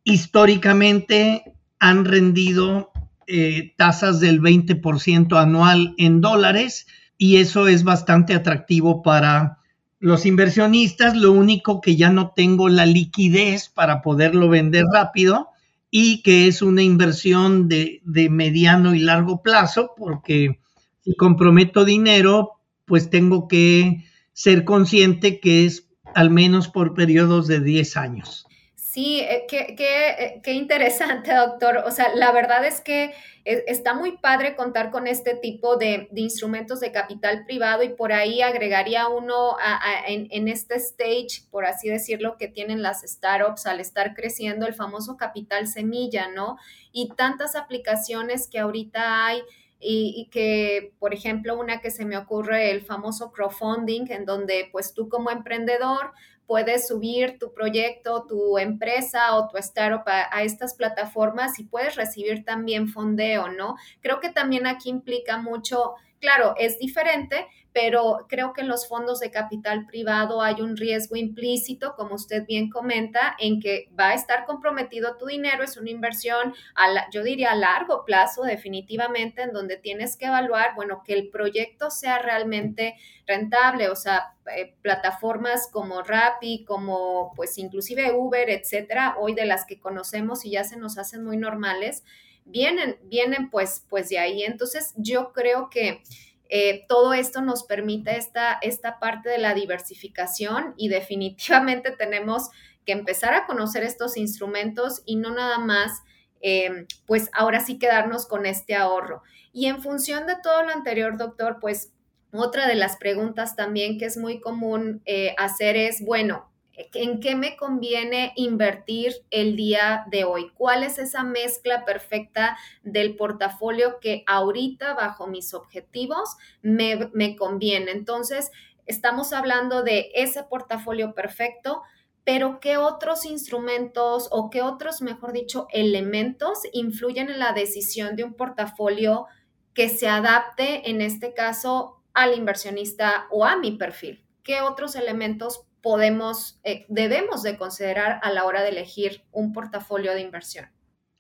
históricamente 0.04 1.54
han 1.78 2.04
rendido 2.04 2.92
eh, 3.28 3.76
tasas 3.78 4.20
del 4.20 4.42
20% 4.42 5.40
anual 5.40 5.94
en 6.00 6.22
dólares 6.22 6.88
y 7.20 7.36
eso 7.36 7.68
es 7.68 7.84
bastante 7.84 8.34
atractivo 8.34 9.04
para 9.04 9.60
los 10.04 10.26
inversionistas, 10.26 11.16
lo 11.16 11.32
único 11.32 11.80
que 11.80 11.96
ya 11.96 12.10
no 12.10 12.34
tengo 12.36 12.68
la 12.68 12.86
liquidez 12.86 13.70
para 13.70 14.02
poderlo 14.02 14.50
vender 14.50 14.84
rápido 14.92 15.48
y 15.90 16.22
que 16.24 16.50
es 16.50 16.62
una 16.62 16.84
inversión 16.84 17.70
de, 17.70 18.02
mediano 18.30 18.96
y 18.96 19.00
largo 19.00 19.42
plazo, 19.42 19.94
porque 19.96 20.60
si 21.06 21.16
comprometo 21.16 21.86
dinero, 21.86 22.60
pues 22.84 23.10
tengo 23.10 23.48
que 23.48 24.04
ser 24.34 24.66
consciente 24.66 25.40
que 25.40 25.64
es 25.64 25.88
al 26.14 26.30
menos 26.30 26.68
por 26.68 26.94
periodos 26.94 27.48
de 27.48 27.62
10 27.62 27.96
años. 27.96 28.46
Sí, 28.94 29.22
eh, 29.22 29.48
qué, 29.50 29.76
eh, 29.80 30.40
qué, 30.44 30.54
interesante, 30.54 31.34
doctor. 31.36 31.78
O 31.84 31.90
sea, 31.90 32.14
la 32.14 32.32
verdad 32.32 32.64
es 32.64 32.80
que 32.80 33.06
eh, 33.44 33.64
está 33.66 33.96
muy 33.96 34.18
padre 34.18 34.56
contar 34.56 34.92
con 34.92 35.08
este 35.08 35.34
tipo 35.34 35.78
de, 35.78 36.10
instrumentos 36.16 36.80
de 36.80 36.92
capital 36.92 37.44
privado 37.44 37.82
y 37.82 37.90
por 37.90 38.14
ahí 38.14 38.44
agregaría 38.44 39.08
uno 39.08 39.58
en, 40.06 40.28
en, 40.30 40.48
este 40.48 40.76
stage, 40.76 41.44
por 41.50 41.66
así 41.66 41.90
decirlo, 41.90 42.38
que 42.38 42.48
tienen 42.48 42.84
las 42.84 43.02
startups 43.02 43.66
al 43.66 43.80
estar 43.80 44.14
creciendo, 44.14 44.68
el 44.68 44.76
famoso 44.76 45.18
capital 45.18 45.68
semilla, 45.68 46.28
¿no? 46.28 46.58
Y 46.92 47.10
tantas 47.18 47.56
aplicaciones 47.56 48.48
que 48.48 48.60
ahorita 48.60 49.26
hay. 49.26 49.42
Y, 49.84 50.14
y, 50.16 50.30
que, 50.30 50.94
por 51.00 51.14
ejemplo, 51.14 51.60
una 51.60 51.82
que 51.82 51.92
se 51.92 52.06
me 52.06 52.18
ocurre, 52.18 52.72
el 52.72 52.82
famoso 52.82 53.32
crowdfunding, 53.32 54.06
en 54.10 54.26
donde 54.26 54.70
pues 54.72 54.94
tú 54.94 55.10
como 55.10 55.30
emprendedor 55.30 56.12
puedes 56.46 56.88
subir 56.88 57.40
tu 57.40 57.54
proyecto, 57.54 58.26
tu 58.28 58.58
empresa 58.58 59.36
o 59.36 59.48
tu 59.48 59.58
startup 59.58 60.04
a, 60.06 60.44
estas 60.44 60.76
plataformas 60.76 61.60
y 61.60 61.64
puedes 61.64 61.96
recibir 61.96 62.44
también 62.44 62.88
fondeo, 62.88 63.50
¿no? 63.50 63.76
Creo 64.02 64.20
que 64.20 64.30
también 64.30 64.68
aquí 64.68 64.90
implica 64.90 65.38
mucho, 65.38 65.94
claro, 66.24 66.54
es 66.58 66.80
diferente, 66.80 67.48
pero 67.74 68.28
creo 68.30 68.54
que 68.54 68.62
en 68.62 68.70
los 68.70 68.88
fondos 68.88 69.20
de 69.20 69.30
capital 69.30 69.86
privado 69.86 70.42
hay 70.42 70.62
un 70.62 70.78
riesgo 70.78 71.18
implícito, 71.18 71.96
como 71.98 72.16
usted 72.16 72.46
bien 72.46 72.70
comenta, 72.70 73.36
en 73.40 73.60
que 73.60 73.90
va 74.00 74.12
a 74.12 74.14
estar 74.14 74.46
comprometido 74.46 75.18
tu 75.18 75.26
dinero, 75.26 75.66
es 75.66 75.76
una 75.76 75.90
inversión, 75.90 76.54
a 76.76 77.10
yo 77.12 77.24
diría 77.24 77.52
a 77.52 77.56
largo 77.56 78.06
plazo, 78.06 78.44
definitivamente, 78.44 79.42
en 79.42 79.52
donde 79.52 79.76
tienes 79.76 80.16
que 80.16 80.28
evaluar, 80.28 80.76
bueno, 80.76 81.04
que 81.06 81.14
el 81.14 81.30
proyecto 81.30 81.92
sea 81.92 82.20
realmente 82.20 82.96
rentable, 83.28 83.90
o 83.90 83.96
sea, 83.98 84.34
eh, 84.56 84.76
plataformas 84.82 85.68
como 85.70 86.04
Rappi, 86.04 86.64
como 86.64 87.34
pues 87.36 87.58
inclusive 87.58 88.14
Uber, 88.14 88.50
etcétera, 88.50 89.18
hoy 89.20 89.34
de 89.34 89.46
las 89.46 89.66
que 89.66 89.78
conocemos 89.78 90.46
y 90.46 90.52
ya 90.52 90.64
se 90.64 90.78
nos 90.78 90.98
hacen 90.98 91.26
muy 91.26 91.36
normales, 91.36 92.06
vienen, 92.46 92.98
vienen 93.04 93.50
pues, 93.50 93.86
pues 93.90 94.10
de 94.10 94.20
ahí. 94.20 94.44
Entonces, 94.44 94.94
yo 94.98 95.34
creo 95.34 95.70
que 95.70 96.04
eh, 96.50 96.86
todo 96.88 97.14
esto 97.14 97.42
nos 97.42 97.64
permite 97.64 98.18
esta, 98.18 98.60
esta 98.62 99.00
parte 99.00 99.30
de 99.30 99.40
la 99.40 99.54
diversificación 99.54 100.74
y 100.78 100.88
definitivamente 100.90 101.92
tenemos 101.98 102.50
que 102.86 102.92
empezar 102.92 103.34
a 103.34 103.46
conocer 103.46 103.84
estos 103.84 104.18
instrumentos 104.18 105.02
y 105.06 105.16
no 105.16 105.32
nada 105.32 105.58
más, 105.58 106.04
eh, 106.42 106.86
pues 107.06 107.30
ahora 107.34 107.62
sí 107.62 107.80
quedarnos 107.80 108.28
con 108.28 108.46
este 108.46 108.76
ahorro. 108.76 109.24
Y 109.52 109.68
en 109.68 109.82
función 109.82 110.28
de 110.28 110.36
todo 110.42 110.64
lo 110.64 110.72
anterior, 110.72 111.18
doctor, 111.18 111.58
pues 111.62 111.92
otra 112.32 112.68
de 112.68 112.76
las 112.76 112.98
preguntas 112.98 113.56
también 113.56 113.98
que 113.98 114.06
es 114.06 114.18
muy 114.18 114.40
común 114.40 115.02
eh, 115.06 115.36
hacer 115.38 115.78
es, 115.78 116.04
bueno, 116.04 116.52
¿En 116.76 117.20
qué 117.20 117.36
me 117.36 117.56
conviene 117.56 118.34
invertir 118.36 119.14
el 119.30 119.56
día 119.56 120.06
de 120.10 120.24
hoy? 120.24 120.50
¿Cuál 120.56 120.84
es 120.84 120.98
esa 120.98 121.24
mezcla 121.24 121.86
perfecta 121.86 122.58
del 122.82 123.16
portafolio 123.16 124.00
que 124.00 124.24
ahorita 124.26 124.96
bajo 124.96 125.28
mis 125.28 125.54
objetivos 125.54 126.36
me, 126.64 127.12
me 127.14 127.36
conviene? 127.36 127.92
Entonces, 127.92 128.52
estamos 128.88 129.34
hablando 129.34 129.84
de 129.84 130.12
ese 130.16 130.44
portafolio 130.44 131.14
perfecto, 131.14 131.84
pero 132.24 132.60
¿qué 132.60 132.78
otros 132.78 133.26
instrumentos 133.26 134.28
o 134.32 134.50
qué 134.50 134.64
otros, 134.64 135.02
mejor 135.02 135.32
dicho, 135.32 135.68
elementos 135.72 136.60
influyen 136.72 137.30
en 137.30 137.38
la 137.38 137.54
decisión 137.54 138.16
de 138.16 138.24
un 138.24 138.34
portafolio 138.34 139.28
que 139.76 139.90
se 139.90 140.08
adapte, 140.08 140.90
en 140.90 141.02
este 141.02 141.34
caso, 141.34 142.02
al 142.14 142.36
inversionista 142.36 143.28
o 143.30 143.46
a 143.46 143.58
mi 143.58 143.74
perfil? 143.74 144.26
¿Qué 144.42 144.62
otros 144.62 144.96
elementos 144.96 145.66
podemos, 145.84 146.60
eh, 146.64 146.86
debemos 146.88 147.44
de 147.44 147.58
considerar 147.58 148.20
a 148.24 148.32
la 148.32 148.46
hora 148.46 148.64
de 148.64 148.70
elegir 148.70 149.22
un 149.32 149.54
portafolio 149.54 150.14
de 150.14 150.22
inversión? 150.22 150.66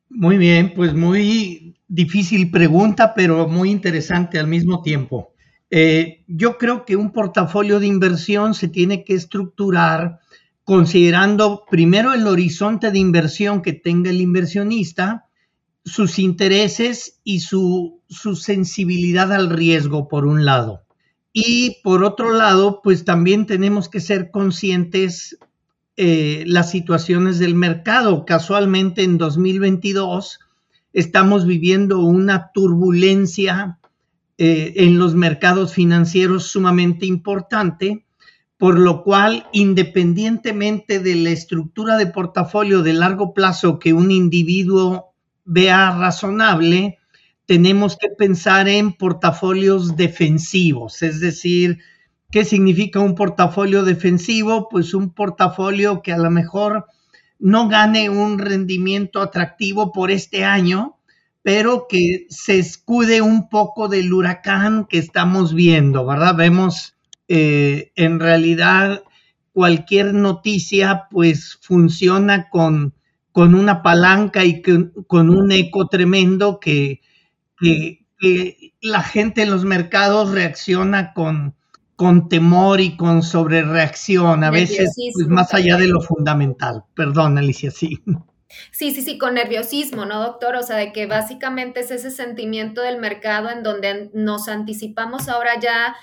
Muy 0.09 0.37
bien, 0.37 0.73
pues 0.73 0.93
muy 0.93 1.75
difícil 1.87 2.49
pregunta, 2.49 3.13
pero 3.13 3.47
muy 3.47 3.69
interesante 3.69 4.39
al 4.39 4.47
mismo 4.47 4.81
tiempo. 4.81 5.33
Eh, 5.69 6.23
yo 6.27 6.57
creo 6.57 6.85
que 6.85 6.95
un 6.95 7.11
portafolio 7.11 7.79
de 7.79 7.87
inversión 7.87 8.53
se 8.53 8.69
tiene 8.69 9.03
que 9.03 9.15
estructurar 9.15 10.19
considerando 10.63 11.65
primero 11.69 12.13
el 12.13 12.25
horizonte 12.25 12.91
de 12.91 12.99
inversión 12.99 13.61
que 13.61 13.73
tenga 13.73 14.11
el 14.11 14.21
inversionista, 14.21 15.25
sus 15.83 16.19
intereses 16.19 17.19
y 17.25 17.41
su, 17.41 18.01
su 18.07 18.35
sensibilidad 18.35 19.33
al 19.33 19.49
riesgo, 19.49 20.07
por 20.07 20.25
un 20.25 20.45
lado. 20.45 20.82
Y 21.33 21.81
por 21.83 22.03
otro 22.03 22.31
lado, 22.31 22.81
pues 22.83 23.05
también 23.05 23.47
tenemos 23.47 23.89
que 23.89 23.99
ser 23.99 24.29
conscientes 24.29 25.37
eh, 25.97 26.43
las 26.45 26.69
situaciones 26.69 27.39
del 27.39 27.55
mercado. 27.55 28.23
Casualmente 28.25 29.03
en 29.03 29.17
2022 29.17 30.39
estamos 30.93 31.47
viviendo 31.47 31.99
una 32.01 32.51
turbulencia 32.53 33.79
eh, 34.37 34.73
en 34.77 34.99
los 34.99 35.15
mercados 35.15 35.73
financieros 35.73 36.45
sumamente 36.47 37.07
importante, 37.07 38.05
por 38.57 38.77
lo 38.77 39.03
cual, 39.03 39.47
independientemente 39.53 40.99
de 40.99 41.15
la 41.15 41.31
estructura 41.31 41.97
de 41.97 42.07
portafolio 42.07 42.83
de 42.83 42.93
largo 42.93 43.33
plazo 43.33 43.79
que 43.79 43.93
un 43.93 44.11
individuo 44.11 45.13
vea 45.45 45.97
razonable, 45.97 46.99
tenemos 47.45 47.97
que 47.97 48.09
pensar 48.09 48.67
en 48.67 48.93
portafolios 48.93 49.95
defensivos, 49.95 51.01
es 51.01 51.19
decir, 51.19 51.79
¿qué 52.31 52.45
significa 52.45 52.99
un 52.99 53.15
portafolio 53.15 53.83
defensivo? 53.83 54.69
Pues 54.69 54.93
un 54.93 55.13
portafolio 55.13 56.01
que 56.01 56.13
a 56.13 56.17
lo 56.17 56.31
mejor 56.31 56.85
no 57.39 57.67
gane 57.67 58.09
un 58.09 58.39
rendimiento 58.39 59.21
atractivo 59.21 59.91
por 59.91 60.09
este 60.09 60.45
año, 60.45 60.97
pero 61.41 61.87
que 61.89 62.25
se 62.29 62.57
escude 62.57 63.21
un 63.21 63.49
poco 63.49 63.89
del 63.89 64.13
huracán 64.13 64.85
que 64.85 64.97
estamos 64.97 65.53
viendo, 65.53 66.05
¿verdad? 66.05 66.35
Vemos 66.35 66.95
eh, 67.27 67.91
en 67.95 68.21
realidad 68.21 69.03
cualquier 69.51 70.13
noticia 70.13 71.07
pues 71.11 71.59
funciona 71.61 72.49
con, 72.49 72.93
con 73.33 73.53
una 73.55 73.83
palanca 73.83 74.45
y 74.45 74.61
con 74.61 75.29
un 75.29 75.51
eco 75.51 75.87
tremendo 75.89 76.59
que, 76.61 77.01
la 78.81 79.03
gente 79.03 79.43
en 79.43 79.51
los 79.51 79.65
mercados 79.65 80.31
reacciona 80.31 81.13
con, 81.13 81.55
con 81.95 82.29
temor 82.29 82.81
y 82.81 82.97
con 82.97 83.23
sobrereacción, 83.23 84.43
a 84.43 84.51
veces 84.51 84.95
pues, 85.13 85.27
más 85.27 85.53
allá 85.53 85.77
de 85.77 85.87
lo 85.87 86.01
fundamental. 86.01 86.83
Perdón, 86.95 87.37
Alicia, 87.37 87.71
sí. 87.71 88.01
Sí, 88.71 88.91
sí, 88.91 89.01
sí, 89.01 89.17
con 89.17 89.33
nerviosismo, 89.33 90.05
¿no, 90.05 90.21
doctor? 90.21 90.55
O 90.55 90.63
sea, 90.63 90.75
de 90.75 90.91
que 90.91 91.05
básicamente 91.05 91.79
es 91.79 91.91
ese 91.91 92.11
sentimiento 92.11 92.81
del 92.81 92.99
mercado 92.99 93.49
en 93.49 93.63
donde 93.63 94.11
nos 94.13 94.47
anticipamos 94.47 95.27
ahora 95.27 95.59
ya 95.59 95.95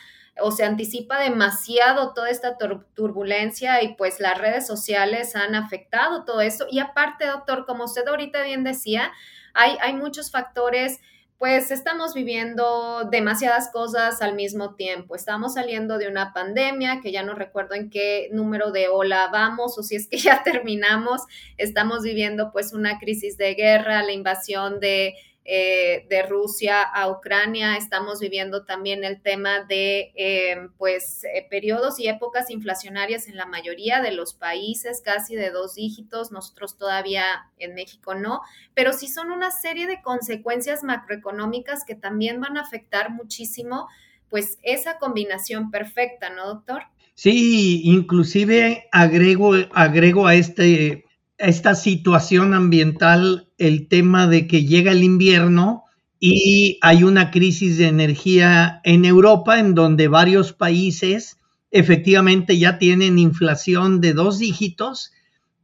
o 0.43 0.51
se 0.51 0.65
anticipa 0.65 1.21
demasiado 1.21 2.15
toda 2.15 2.31
esta 2.31 2.57
turbulencia 2.95 3.83
y 3.83 3.95
pues 3.95 4.21
las 4.21 4.39
redes 4.39 4.67
sociales 4.67 5.37
han 5.37 5.55
afectado 5.55 6.25
todo 6.25 6.41
eso. 6.41 6.67
Y 6.71 6.79
aparte, 6.79 7.27
doctor, 7.27 7.67
como 7.67 7.85
usted 7.85 8.07
ahorita 8.09 8.43
bien 8.43 8.65
decía, 8.65 9.13
hay, 9.55 9.77
hay 9.81 9.95
muchos 9.95 10.31
factores 10.31 11.01
pues 11.41 11.71
estamos 11.71 12.13
viviendo 12.13 13.09
demasiadas 13.11 13.71
cosas 13.73 14.21
al 14.21 14.35
mismo 14.35 14.75
tiempo. 14.75 15.17
Estamos 15.17 15.55
saliendo 15.55 15.97
de 15.97 16.07
una 16.07 16.35
pandemia 16.35 17.01
que 17.01 17.13
ya 17.13 17.23
no 17.23 17.35
recuerdo 17.35 17.75
en 17.75 17.89
qué 17.89 18.29
número 18.31 18.73
de 18.73 18.89
ola 18.89 19.27
vamos 19.33 19.79
o 19.79 19.83
si 19.83 19.97
es 19.97 20.07
que 20.07 20.19
ya 20.19 20.43
terminamos. 20.45 21.23
Estamos 21.57 22.03
viviendo 22.03 22.53
pues 22.53 22.75
una 22.75 22.99
crisis 22.99 23.39
de 23.39 23.55
guerra, 23.55 24.03
la 24.03 24.13
invasión 24.13 24.81
de 24.81 25.15
eh, 25.53 26.07
de 26.09 26.23
Rusia 26.23 26.81
a 26.81 27.11
Ucrania. 27.11 27.77
Estamos 27.77 28.21
viviendo 28.21 28.65
también 28.65 29.03
el 29.03 29.21
tema 29.21 29.65
de 29.65 30.13
eh, 30.15 30.69
pues 30.79 31.25
eh, 31.25 31.45
periodos 31.51 31.99
y 31.99 32.07
épocas 32.07 32.51
inflacionarias 32.51 33.27
en 33.27 33.37
la 33.37 33.47
mayoría 33.47 34.01
de 34.01 34.13
los 34.13 34.33
países, 34.33 35.03
casi 35.05 35.35
de 35.35 35.51
dos 35.51 35.75
dígitos. 35.75 36.31
Nosotros 36.31 36.79
todavía 36.79 37.51
en 37.59 37.75
México 37.75 38.15
no, 38.15 38.43
pero 38.75 38.93
sí 38.93 39.09
son 39.09 39.33
una 39.33 39.51
serie 39.51 39.89
de 39.89 40.01
consecuencias 40.03 40.85
macroeconómicas 40.85 41.85
que 41.85 41.97
también 41.97 42.41
van 42.41 42.57
a 42.57 42.61
afectar 42.61 43.11
muchísimo 43.11 43.89
pues 44.29 44.61
esa 44.63 44.99
combinación 44.99 45.73
perfecta, 45.73 46.31
¿no, 46.31 46.47
doctor? 46.47 46.85
Sí, 47.15 47.83
inclusive 47.83 48.89
agrego, 48.93 49.55
agrego 49.73 50.29
a 50.29 50.37
este 50.37 51.07
esta 51.41 51.75
situación 51.75 52.55
ambiental 52.55 53.49
el 53.57 53.89
tema 53.89 54.27
de 54.27 54.47
que 54.47 54.65
llega 54.65 54.93
el 54.93 55.03
invierno 55.03 55.85
y 56.21 56.79
hay 56.83 57.03
una 57.03 57.31
crisis 57.31 57.79
de 57.79 57.89
energía 57.89 58.81
en 58.85 59.07
Europa 59.07 59.59
en 59.59 59.75
donde 59.75 60.09
varios 60.09 60.53
países 60.53 61.39
efectivamente 61.71 62.59
ya 62.59 62.79
tienen 62.79 63.19
inflación 63.19 64.01
de 64.03 64.13
dos 64.13 64.39
dígitos 64.39 65.13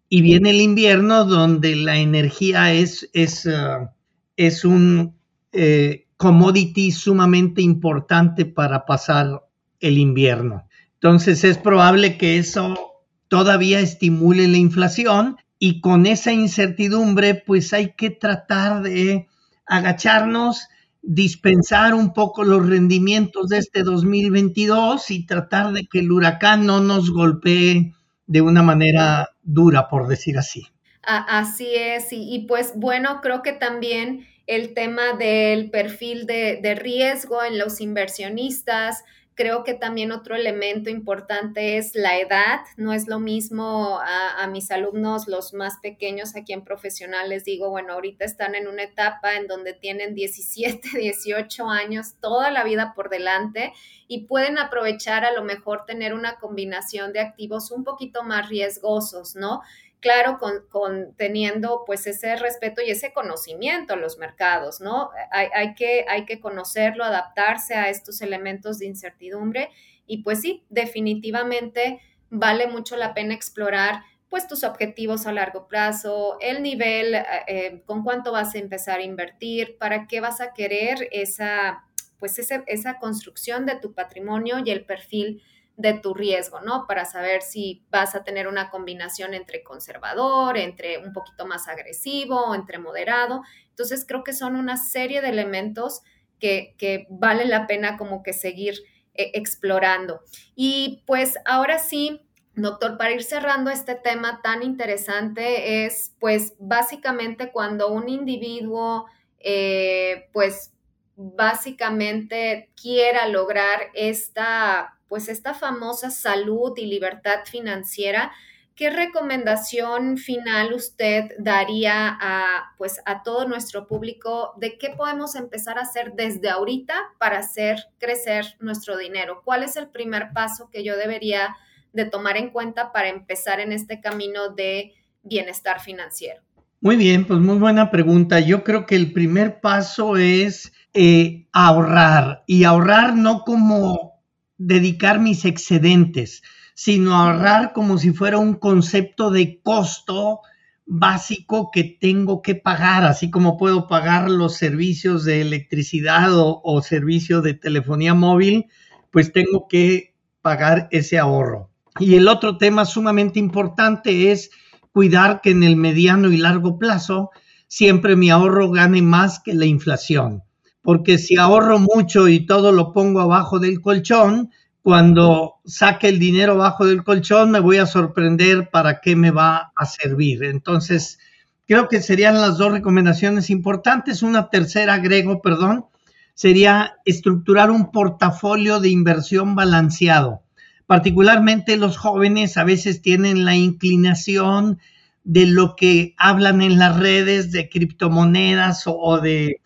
y 0.09 0.23
viene 0.23 0.51
el 0.51 0.63
invierno 0.63 1.25
donde 1.25 1.77
la 1.77 1.99
energía 1.99 2.73
es, 2.73 3.11
es, 3.13 3.45
uh, 3.45 3.89
es 4.37 4.65
un 4.65 5.15
eh, 5.53 6.07
commodity 6.17 6.91
sumamente 6.91 7.61
importante 7.61 8.47
para 8.47 8.87
pasar 8.87 9.43
el 9.81 9.99
invierno. 9.99 10.67
Entonces 10.95 11.45
es 11.45 11.59
probable 11.59 12.17
que 12.17 12.39
eso 12.39 12.95
todavía 13.29 13.81
estimule 13.81 14.49
la 14.49 14.57
inflación 14.57 15.37
y 15.59 15.81
con 15.81 16.07
esa 16.07 16.33
incertidumbre 16.33 17.35
pues 17.35 17.73
hay 17.73 17.93
que 17.93 18.11
tratar 18.11 18.83
de 18.83 19.27
agacharnos, 19.67 20.69
dispensar 21.03 21.95
un 21.95 22.13
poco 22.13 22.45
los 22.45 22.69
rendimientos 22.69 23.49
de 23.49 23.59
este 23.59 23.83
2022 23.83 25.11
y 25.11 25.27
tratar 25.27 25.73
de 25.73 25.87
que 25.87 26.01
el 26.01 26.13
huracán 26.13 26.67
no 26.67 26.81
nos 26.81 27.11
golpee 27.11 27.95
de 28.27 28.41
una 28.41 28.63
manera 28.63 29.31
dura, 29.43 29.89
por 29.89 30.09
decir 30.09 30.37
así. 30.39 30.67
Así 31.03 31.69
es, 31.77 32.09
y, 32.11 32.47
pues 32.49 32.73
bueno, 32.75 33.21
creo 33.23 33.41
que 33.43 33.53
también 33.53 34.27
el 34.49 34.75
tema 34.75 35.13
del 35.17 35.71
perfil 35.71 36.27
de, 36.27 36.59
de 36.61 36.75
riesgo 36.75 37.45
en 37.45 37.59
los 37.59 37.81
inversionistas, 37.81 39.05
Creo 39.37 39.65
que 39.65 39.75
también 39.75 40.13
otro 40.13 40.35
elemento 40.35 40.89
importante 40.89 41.77
es 41.77 41.95
la 41.95 42.19
edad. 42.19 42.61
No 42.79 42.95
es 42.95 43.07
lo 43.07 43.21
mismo 43.21 44.01
a, 44.03 44.47
mis 44.47 44.71
alumnos, 44.71 45.29
los 45.29 45.53
más 45.53 45.77
pequeños 45.83 46.35
aquí 46.37 46.55
en 46.55 46.65
profesional, 46.65 47.29
les 47.29 47.45
digo, 47.45 47.69
bueno, 47.69 47.93
ahorita 47.93 48.25
están 48.25 48.55
en 48.55 48.67
una 48.67 48.85
etapa 48.85 49.35
en 49.35 49.47
donde 49.47 49.75
tienen 49.75 50.15
17, 50.15 50.89
18 50.99 51.69
años, 51.69 52.15
toda 52.19 52.51
la 52.51 52.65
vida 52.65 52.95
por 52.95 53.11
delante 53.11 53.75
y 54.09 54.25
pueden 54.27 54.57
aprovechar 54.57 55.27
a 55.27 55.33
lo 55.33 55.45
mejor 55.45 55.85
tener 55.85 56.15
una 56.15 56.39
combinación 56.39 57.13
de 57.13 57.21
activos 57.21 57.71
un 57.71 57.85
poquito 57.85 58.23
más 58.23 58.49
riesgosos, 58.49 59.37
¿no? 59.37 59.61
Claro, 60.01 60.39
con, 60.39 61.15
teniendo 61.17 61.83
pues 61.87 62.07
ese 62.07 62.37
respeto 62.37 62.83
y 62.83 62.91
ese 62.91 63.13
conocimiento 63.13 63.95
a 63.95 63.97
los 63.97 64.19
mercados, 64.19 64.81
¿no? 64.81 65.11
Hay, 65.31 65.75
que, 65.75 66.41
conocerlo, 66.41 67.05
adaptarse 67.05 67.75
a 67.75 67.89
estos 67.89 68.21
elementos 68.21 68.79
de 68.79 68.87
incertidumbre 68.87 69.71
y 70.07 70.23
pues 70.23 70.41
sí, 70.41 70.65
definitivamente 70.69 72.01
vale 72.31 72.67
mucho 72.67 72.97
la 72.97 73.15
pena 73.15 73.35
explorar 73.35 74.03
pues 74.29 74.49
tus 74.49 74.65
objetivos 74.65 75.27
a 75.27 75.33
largo 75.33 75.69
plazo, 75.69 76.37
el 76.41 76.63
nivel, 76.63 77.15
eh, 77.15 77.25
eh, 77.47 77.83
con 77.87 78.03
cuánto 78.03 78.33
vas 78.33 78.55
a 78.55 78.59
empezar 78.59 78.99
a 78.99 79.05
invertir, 79.05 79.79
para 79.79 80.09
qué 80.09 80.21
vas 80.21 80.41
a 80.41 80.53
querer 80.53 81.09
esa, 81.13 81.85
pues 82.19 82.39
esa 82.39 82.99
construcción 82.99 83.67
de 83.67 83.77
tu 83.77 83.95
patrimonio 83.95 84.59
y 84.65 84.71
el 84.71 84.85
perfil 84.85 85.43
de 85.77 85.95
tu 85.95 86.15
riesgo, 86.15 86.61
¿no? 86.61 86.87
Para 86.87 87.05
saber 87.05 87.43
si 87.43 87.85
vas 87.91 88.15
a 88.15 88.25
tener 88.25 88.49
una 88.49 88.71
combinación 88.71 89.35
entre 89.35 89.63
conservador, 89.63 90.57
entre 90.57 90.99
un 90.99 91.13
poquito 91.13 91.47
más 91.47 91.69
agresivo, 91.69 92.55
entre 92.55 92.79
moderado. 92.79 93.43
Entonces 93.69 94.05
creo 94.07 94.25
que 94.25 94.33
son 94.33 94.57
una 94.57 94.77
serie 94.77 95.21
de 95.21 95.29
elementos 95.29 96.01
que, 96.41 96.75
que 96.79 97.07
vale 97.11 97.45
la 97.45 97.67
pena 97.67 97.97
como 97.97 98.23
que 98.23 98.33
seguir 98.33 98.81
eh, 99.15 99.33
explorando. 99.35 100.21
Y 100.55 101.03
pues 101.07 101.39
ahora 101.45 101.79
sí, 101.79 102.23
doctor, 102.55 102.97
para 102.97 103.13
ir 103.13 103.23
cerrando 103.23 103.71
este 103.71 103.95
tema 103.95 104.41
tan 104.43 104.63
interesante 104.63 105.85
es 105.87 106.15
pues 106.19 106.55
básicamente 106.59 107.53
cuando 107.53 107.93
un 107.93 108.09
individuo 108.09 109.07
eh, 109.39 110.29
pues 110.33 110.73
básicamente 111.17 112.71
quiera 112.81 113.29
lograr 113.29 113.91
esta 113.95 114.96
pues 115.09 115.29
esta 115.29 115.55
famosa 115.55 116.11
salud 116.11 116.73
y 116.77 116.87
libertad 116.87 117.41
financiera, 117.45 118.33
¿qué 118.75 118.91
recomendación 118.91 120.19
final 120.19 120.75
usted 120.75 121.31
daría 121.39 122.17
a, 122.21 122.75
pues, 122.77 123.01
a 123.07 123.23
todo 123.23 123.49
nuestro 123.49 123.87
público 123.87 124.53
de 124.59 124.79
qué 124.79 124.91
podemos 124.91 125.35
empezar 125.35 125.79
a 125.79 125.83
hacer 125.83 126.13
desde 126.15 126.51
ahorita 126.51 126.95
para 127.19 127.39
hacer 127.39 127.87
crecer 127.99 128.57
nuestro 128.61 128.97
dinero? 128.99 129.43
¿Cuál 129.45 129.63
es 129.63 129.77
el 129.77 129.89
primer 129.89 130.33
paso 130.33 130.69
que 130.71 130.85
yo 130.85 130.97
debería 130.97 131.57
de 131.93 132.05
tomar 132.05 132.37
en 132.37 132.51
cuenta 132.51 132.93
para 132.93 133.09
empezar 133.09 133.61
en 133.61 133.73
este 133.73 134.01
camino 134.01 134.51
de 134.51 134.93
bienestar 135.23 135.81
financiero? 135.81 136.43
Muy 136.81 136.97
bien, 136.97 137.27
pues 137.27 137.41
muy 137.41 137.57
buena 137.57 137.91
pregunta. 137.91 138.39
Yo 138.41 138.63
creo 138.63 138.87
que 138.87 138.97
el 138.97 139.13
primer 139.13 139.61
paso 139.61 140.17
es 140.17 140.73
eh, 140.93 141.49
ahorrar 141.53 142.45
y 142.47 142.65
ahorrar 142.65 143.17
no 143.17 143.43
como 143.45 144.16
dedicar 144.59 145.21
mis 145.21 145.45
excedentes, 145.45 146.43
sino 146.75 147.15
ahorrar 147.15 147.73
como 147.73 147.99
si 147.99 148.13
fuera 148.13 148.39
un 148.39 148.55
concepto 148.55 149.31
de 149.31 149.61
costo 149.63 150.41
básico 150.87 151.71
que 151.73 151.85
tengo 151.85 152.43
que 152.43 152.55
pagar, 152.55 153.05
así 153.05 153.31
como 153.31 153.57
puedo 153.57 153.89
pagar 153.89 154.31
los 154.31 154.57
servicios 154.57 155.25
de 155.25 155.41
electricidad 155.41 156.31
o, 156.33 156.83
servicio 156.83 157.43
de 157.43 157.55
telefonía 157.55 158.15
móvil, 158.15 158.67
pues 159.11 159.33
tengo 159.33 159.67
que 159.69 160.15
pagar 160.43 160.89
ese 160.93 161.19
ahorro. 161.19 161.71
Y 161.99 162.15
el 162.15 162.29
otro 162.29 162.57
tema 162.57 162.85
sumamente 162.85 163.39
importante 163.39 164.31
es 164.31 164.51
cuidar 164.93 165.41
que 165.41 165.51
en 165.51 165.65
el 165.65 165.77
mediano 165.77 166.31
y 166.31 166.37
largo 166.37 166.79
plazo 166.79 167.31
siempre 167.67 168.15
mi 168.15 168.31
ahorro 168.31 168.71
gane 168.71 169.03
más 169.03 169.41
que 169.41 169.55
la 169.55 169.67
inflación. 169.67 170.43
Porque 170.87 171.19
si 171.19 171.37
ahorro 171.37 171.81
mucho 171.81 172.29
y 172.29 172.47
todo 172.47 172.71
lo 172.71 172.93
pongo 172.93 173.21
abajo 173.21 173.59
del 173.59 173.81
colchón, 173.81 174.53
cuando 174.83 175.55
saque 175.65 176.09
el 176.09 176.21
dinero 176.21 176.53
abajo 176.53 176.87
del 176.87 177.03
colchón 177.03 177.51
me 177.51 177.59
voy 177.59 177.79
a 177.79 177.87
sorprender 177.87 178.71
para 178.71 179.01
qué 179.01 179.17
me 179.17 179.33
va 179.33 179.73
a 179.75 179.85
servir. 179.85 180.45
Entonces, 180.45 181.19
creo 181.67 181.89
que 181.89 182.01
serían 182.01 182.41
las 182.41 182.57
dos 182.57 182.71
recomendaciones 182.71 183.51
importantes. 183.51 184.23
Una 184.23 184.49
tercera 184.49 184.95
agrego, 184.95 185.43
perdón, 185.43 185.87
sería 186.35 186.95
estructurar 187.05 187.73
un 187.73 187.91
portafolio 187.91 188.79
de 188.79 188.91
inversión 188.91 189.57
balanceado. 189.57 190.43
Particularmente 190.87 191.77
los 191.79 191.97
jóvenes 191.97 192.57
a 192.59 192.63
veces 192.63 193.03
tienen 193.03 193.45
la 193.45 193.57
inclinación 193.57 194.79
de 195.25 195.47
lo 195.47 195.75
que 195.75 196.15
hablan 196.17 196.63
en 196.63 196.79
las 196.79 196.97
redes 196.97 197.51
de 197.51 197.69
criptomonedas 197.69 198.85
o, 198.87 199.19
de, 199.19 199.57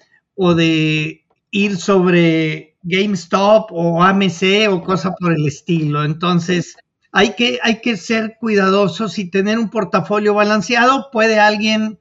o 0.42 0.55
de 0.55 1.26
ir 1.50 1.76
sobre 1.76 2.79
GameStop 2.83 3.70
o 3.72 4.03
AMC 4.03 4.70
o 4.70 4.83
cosa 4.83 5.12
por 5.12 5.35
el 5.35 5.46
estilo. 5.46 6.03
Entonces, 6.03 6.76
hay 7.12 7.35
que, 7.35 7.59
hay 7.62 7.83
que 7.83 7.98
ser 7.98 8.38
cuidadosos 8.40 9.18
y 9.18 9.31
tener 9.31 9.59
un 9.59 9.68
portafolio 9.68 10.33
balanceado. 10.33 11.11
Puede 11.12 11.38
alguien 11.38 11.98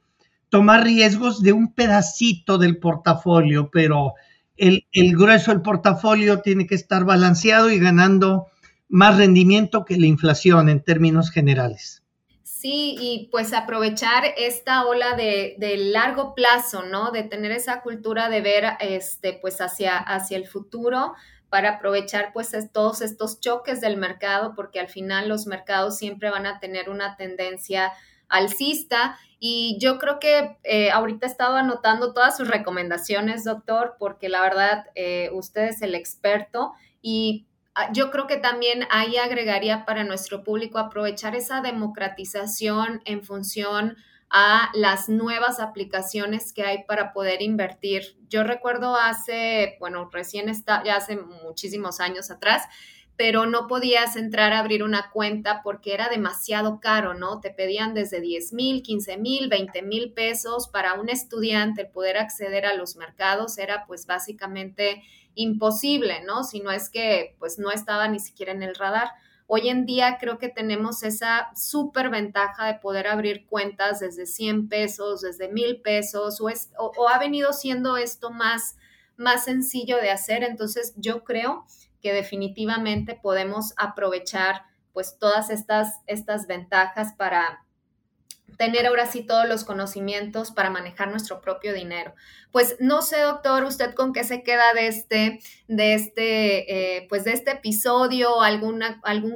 tomar 0.47 0.85
riesgos 0.85 1.41
de 1.43 1.51
un 1.51 1.73
pedacito 1.73 2.57
del 2.57 2.77
portafolio, 2.77 3.69
pero 3.73 4.13
el, 4.55 4.87
el 4.93 5.17
grueso 5.17 5.51
del 5.51 5.61
portafolio 5.61 6.39
tiene 6.39 6.65
que 6.65 6.75
estar 6.75 7.03
balanceado 7.03 7.69
y 7.69 7.77
ganando 7.77 8.45
más 8.87 9.17
rendimiento 9.17 9.83
que 9.83 9.97
la 9.97 10.07
inflación 10.07 10.69
en 10.69 10.81
términos 10.81 11.29
generales. 11.29 12.03
Sí, 12.59 12.97
y 12.99 13.29
pues 13.31 13.53
aprovechar 13.53 14.25
esta 14.35 14.85
ola 14.85 15.15
de, 15.15 15.55
largo 15.93 16.35
plazo, 16.35 16.83
¿no? 16.83 17.11
De 17.11 17.23
tener 17.23 17.53
esa 17.53 17.81
cultura 17.81 18.27
de 18.27 18.41
ver 18.41 18.65
este, 18.81 19.31
pues 19.31 19.61
hacia, 19.61 19.97
hacia 19.97 20.35
el 20.35 20.45
futuro 20.45 21.13
para 21.47 21.75
aprovechar 21.75 22.33
pues 22.33 22.51
todos 22.73 23.01
estos 23.01 23.39
choques 23.39 23.79
del 23.79 23.95
mercado, 23.95 24.55
porque 24.57 24.81
al 24.81 24.89
final 24.89 25.29
los 25.29 25.47
mercados 25.47 25.97
siempre 25.97 26.29
van 26.31 26.45
a 26.45 26.59
tener 26.59 26.89
una 26.89 27.15
tendencia 27.15 27.93
alcista. 28.27 29.17
Y 29.39 29.77
yo 29.79 29.97
creo 29.97 30.19
que 30.19 30.57
eh, 30.63 30.91
ahorita 30.91 31.27
he 31.27 31.29
estado 31.29 31.55
anotando 31.55 32.11
todas 32.11 32.35
sus 32.35 32.49
recomendaciones, 32.49 33.45
doctor, 33.45 33.95
porque 33.97 34.27
la 34.27 34.41
verdad 34.41 34.87
eh, 34.95 35.29
usted 35.31 35.69
es 35.69 35.81
el 35.81 35.95
experto 35.95 36.73
y 37.01 37.45
yo 37.93 38.11
creo 38.11 38.27
que 38.27 38.37
también 38.37 38.85
ahí 38.89 39.17
agregaría 39.17 39.85
para 39.85 40.03
nuestro 40.03 40.43
público 40.43 40.79
aprovechar 40.79 41.35
esa 41.35 41.61
democratización 41.61 43.01
en 43.05 43.23
función 43.23 43.97
a 44.29 44.69
las 44.73 45.09
nuevas 45.09 45.59
aplicaciones 45.59 46.53
que 46.53 46.63
hay 46.63 46.83
para 46.83 47.13
poder 47.13 47.41
invertir. 47.41 48.15
Yo 48.29 48.43
recuerdo 48.43 48.95
hace, 48.95 49.75
bueno, 49.79 50.09
recién 50.11 50.49
está, 50.49 50.83
ya 50.83 50.97
hace 50.97 51.17
muchísimos 51.17 51.99
años 51.99 52.29
atrás, 52.29 52.63
pero 53.19 53.45
no 53.45 53.67
podías 53.67 54.15
entrar 54.15 54.53
a 54.53 54.59
abrir 54.59 54.81
una 54.81 55.11
cuenta 55.11 55.61
porque 55.61 55.93
era 55.93 56.07
demasiado 56.07 56.79
caro, 56.79 57.15
¿no? 57.15 57.41
Te 57.41 57.49
pedían 57.49 57.93
desde 57.93 58.21
10 58.21 58.53
mil, 58.53 58.81
15 58.81 59.17
mil, 59.17 59.49
20 59.49 59.81
mil 59.81 60.13
pesos 60.13 60.69
para 60.69 60.93
un 60.93 61.09
estudiante 61.09 61.83
poder 61.83 62.15
acceder 62.15 62.65
a 62.65 62.75
los 62.75 62.95
mercados 62.95 63.57
era 63.57 63.85
pues 63.87 64.05
básicamente 64.05 65.03
imposible, 65.35 66.23
¿no? 66.23 66.45
Si 66.45 66.61
no 66.61 66.71
es 66.71 66.89
que 66.89 67.35
pues 67.39 67.59
no 67.59 67.71
estaba 67.71 68.07
ni 68.07 68.21
siquiera 68.21 68.53
en 68.53 68.63
el 68.63 68.73
radar. 68.73 69.09
Hoy 69.47 69.67
en 69.67 69.85
día 69.85 70.17
creo 70.17 70.39
que 70.39 70.47
tenemos 70.47 71.03
esa 71.03 71.51
súper 71.57 72.09
ventaja 72.09 72.67
de 72.67 72.75
poder 72.75 73.07
abrir 73.07 73.47
cuentas 73.47 73.99
desde 73.99 74.27
100 74.27 74.69
pesos, 74.69 75.19
desde 75.19 75.49
mil 75.49 75.81
pesos, 75.81 76.39
o, 76.39 76.47
es, 76.47 76.71
o, 76.77 77.09
ha 77.09 77.19
venido 77.19 77.51
siendo 77.51 77.97
esto 77.97 78.31
más, 78.31 78.77
más 79.17 79.43
sencillo 79.43 79.97
de 79.97 80.09
hacer. 80.09 80.43
Entonces 80.43 80.93
yo 80.95 81.25
creo 81.25 81.65
que 82.01 82.13
definitivamente 82.13 83.19
podemos 83.21 83.73
aprovechar 83.77 84.63
pues 84.93 85.17
todas 85.19 85.49
estas, 85.49 86.01
estas 86.07 86.47
ventajas 86.47 87.13
para, 87.17 87.63
tener 88.59 88.85
ahora 88.85 89.05
sí 89.05 89.23
todos 89.23 89.47
los 89.47 89.63
conocimientos 89.63 90.51
para 90.51 90.69
manejar 90.69 91.09
nuestro 91.09 91.39
propio 91.39 91.73
dinero. 91.73 92.13
Pues 92.51 92.75
no 92.81 93.01
sé, 93.01 93.21
doctor, 93.21 93.63
usted 93.63 93.93
con 93.93 94.11
qué 94.11 94.25
se 94.25 94.43
queda 94.43 94.73
de 94.73 94.87
este, 94.87 95.39
de 95.69 95.93
este, 95.93 96.97
eh, 96.97 97.05
pues 97.07 97.23
de 97.23 97.31
este 97.31 97.51
episodio, 97.51 98.41
algún 98.41 98.81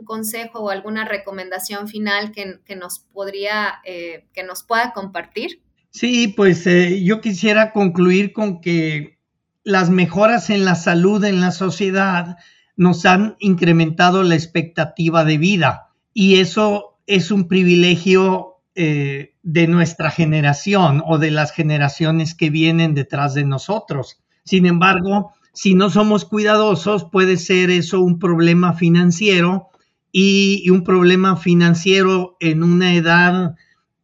consejo 0.03 0.59
o 0.59 0.69
alguna 0.69 1.05
recomendación 1.05 1.87
final 1.87 2.33
que, 2.33 2.75
nos 2.75 2.99
podría, 2.99 3.75
eh, 3.85 4.25
que 4.33 4.43
nos 4.43 4.63
pueda 4.63 4.91
compartir. 4.91 5.61
Sí, 5.91 6.27
pues 6.27 6.67
eh, 6.67 7.01
yo 7.01 7.21
quisiera 7.21 7.71
concluir 7.71 8.33
con 8.33 8.59
que 8.59 9.19
las 9.63 9.89
mejoras 9.89 10.49
en 10.49 10.65
la 10.65 10.75
salud 10.75 11.23
en 11.23 11.41
la 11.41 11.51
sociedad 11.51 12.37
nos 12.75 13.05
han 13.05 13.35
incrementado 13.39 14.23
la 14.23 14.35
expectativa 14.35 15.23
de 15.23 15.37
vida 15.37 15.89
y 16.13 16.35
eso 16.35 16.97
es 17.07 17.31
un 17.31 17.47
privilegio 17.47 18.57
eh, 18.75 19.35
de 19.43 19.67
nuestra 19.67 20.09
generación 20.09 21.03
o 21.05 21.17
de 21.17 21.31
las 21.31 21.51
generaciones 21.51 22.33
que 22.33 22.49
vienen 22.49 22.93
detrás 22.93 23.33
de 23.33 23.43
nosotros. 23.43 24.19
Sin 24.45 24.65
embargo, 24.65 25.33
si 25.53 25.75
no 25.75 25.89
somos 25.89 26.25
cuidadosos, 26.25 27.05
puede 27.05 27.37
ser 27.37 27.69
eso 27.69 28.01
un 28.01 28.19
problema 28.19 28.73
financiero 28.73 29.69
y, 30.11 30.69
un 30.69 30.83
problema 30.83 31.37
financiero 31.37 32.37
en 32.39 32.63
una 32.63 32.95
edad 32.95 33.55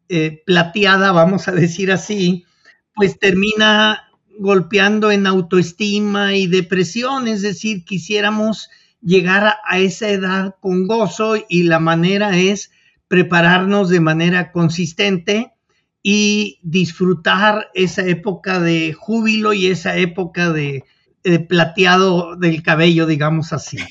eh, 0.10 0.44
plateada, 0.46 1.12
vamos 1.12 1.48
a 1.48 1.52
decir 1.52 1.92
así, 1.92 2.46
pues 2.96 3.18
termina 3.18 4.09
golpeando 4.40 5.12
en 5.12 5.28
autoestima 5.28 6.36
y 6.36 6.48
depresión, 6.48 7.28
es 7.28 7.42
decir, 7.42 7.84
quisiéramos 7.84 8.70
llegar 9.02 9.58
a 9.66 9.80
esa 9.80 10.10
edad 10.10 10.56
con 10.62 10.88
gozo 10.88 11.36
y 11.48 11.64
la 11.64 11.80
manera 11.80 12.38
es 12.38 12.72
prepararnos 13.10 13.90
de 13.90 14.00
manera 14.00 14.52
consistente 14.52 15.54
y 16.02 16.60
disfrutar 16.64 17.70
esa 17.74 18.04
época 18.06 18.62
de 18.62 18.94
júbilo 18.94 19.52
y 19.52 19.68
esa 19.68 19.98
época 19.98 20.52
de, 20.52 20.86
plateado 21.50 22.38
del 22.38 22.64
cabello, 22.64 23.06
digamos 23.06 23.54
así. 23.54 23.78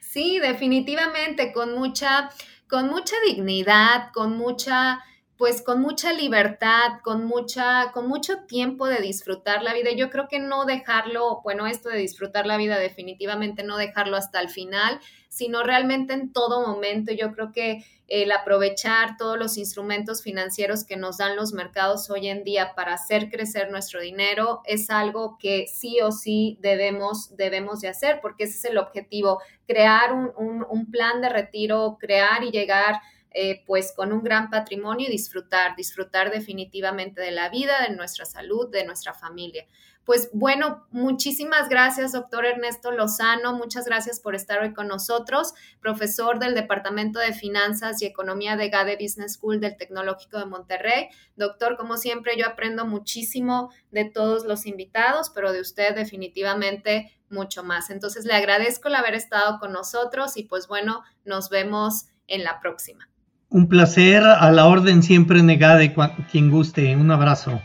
Sí, 0.00 0.38
definitivamente, 0.38 1.54
con 1.54 1.74
mucha, 1.74 2.28
con 2.68 2.90
mucha 2.90 3.16
dignidad, 3.26 4.10
con 4.12 4.36
mucha 4.36 5.00
pues 5.42 5.60
con 5.60 5.80
mucha 5.80 6.12
libertad, 6.12 7.00
con 7.02 7.24
mucha, 7.24 7.90
con 7.90 8.06
mucho 8.06 8.44
tiempo 8.46 8.86
de 8.86 9.00
disfrutar 9.00 9.64
la 9.64 9.74
vida. 9.74 9.90
Yo 9.90 10.08
creo 10.08 10.28
que 10.28 10.38
no 10.38 10.66
dejarlo, 10.66 11.40
bueno, 11.42 11.66
esto 11.66 11.88
de 11.88 11.98
disfrutar 11.98 12.46
la 12.46 12.56
vida 12.56 12.78
definitivamente 12.78 13.64
no 13.64 13.76
dejarlo 13.76 14.16
hasta 14.16 14.40
el 14.40 14.50
final, 14.50 15.00
sino 15.28 15.64
realmente 15.64 16.12
en 16.12 16.32
todo 16.32 16.64
momento. 16.64 17.12
Yo 17.12 17.32
creo 17.32 17.50
que 17.50 17.84
el 18.06 18.30
aprovechar 18.30 19.16
todos 19.16 19.36
los 19.36 19.58
instrumentos 19.58 20.22
financieros 20.22 20.84
que 20.84 20.96
nos 20.96 21.16
dan 21.16 21.34
los 21.34 21.52
mercados 21.52 22.08
hoy 22.08 22.28
en 22.28 22.44
día 22.44 22.76
para 22.76 22.94
hacer 22.94 23.28
crecer 23.28 23.68
nuestro 23.68 24.00
dinero 24.00 24.60
es 24.64 24.90
algo 24.90 25.38
que 25.40 25.66
sí 25.66 26.00
o 26.02 26.12
sí 26.12 26.56
debemos, 26.60 27.36
debemos 27.36 27.80
de 27.80 27.88
hacer, 27.88 28.20
porque 28.22 28.44
ese 28.44 28.58
es 28.58 28.64
el 28.66 28.78
objetivo, 28.78 29.40
crear 29.66 30.12
un, 30.12 30.64
un 30.70 30.90
plan 30.92 31.20
de 31.20 31.30
retiro, 31.30 31.98
crear 31.98 32.44
y 32.44 32.52
llegar 32.52 33.00
eh, 33.34 33.62
pues 33.66 33.92
con 33.94 34.12
un 34.12 34.22
gran 34.22 34.50
patrimonio 34.50 35.08
y 35.08 35.10
disfrutar, 35.10 35.76
disfrutar 35.76 36.30
definitivamente 36.30 37.20
de 37.20 37.30
la 37.30 37.48
vida, 37.48 37.82
de 37.88 37.94
nuestra 37.94 38.24
salud, 38.24 38.70
de 38.70 38.84
nuestra 38.84 39.14
familia. 39.14 39.66
Pues 40.04 40.30
bueno, 40.32 40.84
muchísimas 40.90 41.68
gracias, 41.68 42.10
doctor 42.10 42.44
Ernesto 42.44 42.90
Lozano. 42.90 43.52
Muchas 43.54 43.84
gracias 43.84 44.18
por 44.18 44.34
estar 44.34 44.60
hoy 44.60 44.74
con 44.74 44.88
nosotros, 44.88 45.54
profesor 45.80 46.40
del 46.40 46.54
Departamento 46.54 47.20
de 47.20 47.32
Finanzas 47.32 48.02
y 48.02 48.06
Economía 48.06 48.56
de 48.56 48.68
GADE 48.68 48.98
Business 49.00 49.34
School 49.34 49.60
del 49.60 49.76
Tecnológico 49.76 50.38
de 50.38 50.46
Monterrey. 50.46 51.08
Doctor, 51.36 51.76
como 51.76 51.96
siempre, 51.98 52.36
yo 52.36 52.46
aprendo 52.48 52.84
muchísimo 52.84 53.70
de 53.92 54.04
todos 54.04 54.44
los 54.44 54.66
invitados, 54.66 55.30
pero 55.30 55.52
de 55.52 55.60
usted 55.60 55.94
definitivamente 55.94 57.16
mucho 57.30 57.62
más. 57.62 57.88
Entonces, 57.88 58.24
le 58.24 58.34
agradezco 58.34 58.88
el 58.88 58.96
haber 58.96 59.14
estado 59.14 59.60
con 59.60 59.72
nosotros 59.72 60.36
y 60.36 60.42
pues 60.42 60.66
bueno, 60.66 61.04
nos 61.24 61.48
vemos 61.48 62.06
en 62.26 62.42
la 62.42 62.58
próxima. 62.58 63.11
Un 63.52 63.68
placer, 63.68 64.24
a 64.24 64.50
la 64.50 64.64
orden 64.64 65.02
siempre 65.02 65.42
negada 65.42 65.76
de 65.76 65.94
quien 66.30 66.50
guste. 66.50 66.96
Un 66.96 67.10
abrazo. 67.10 67.60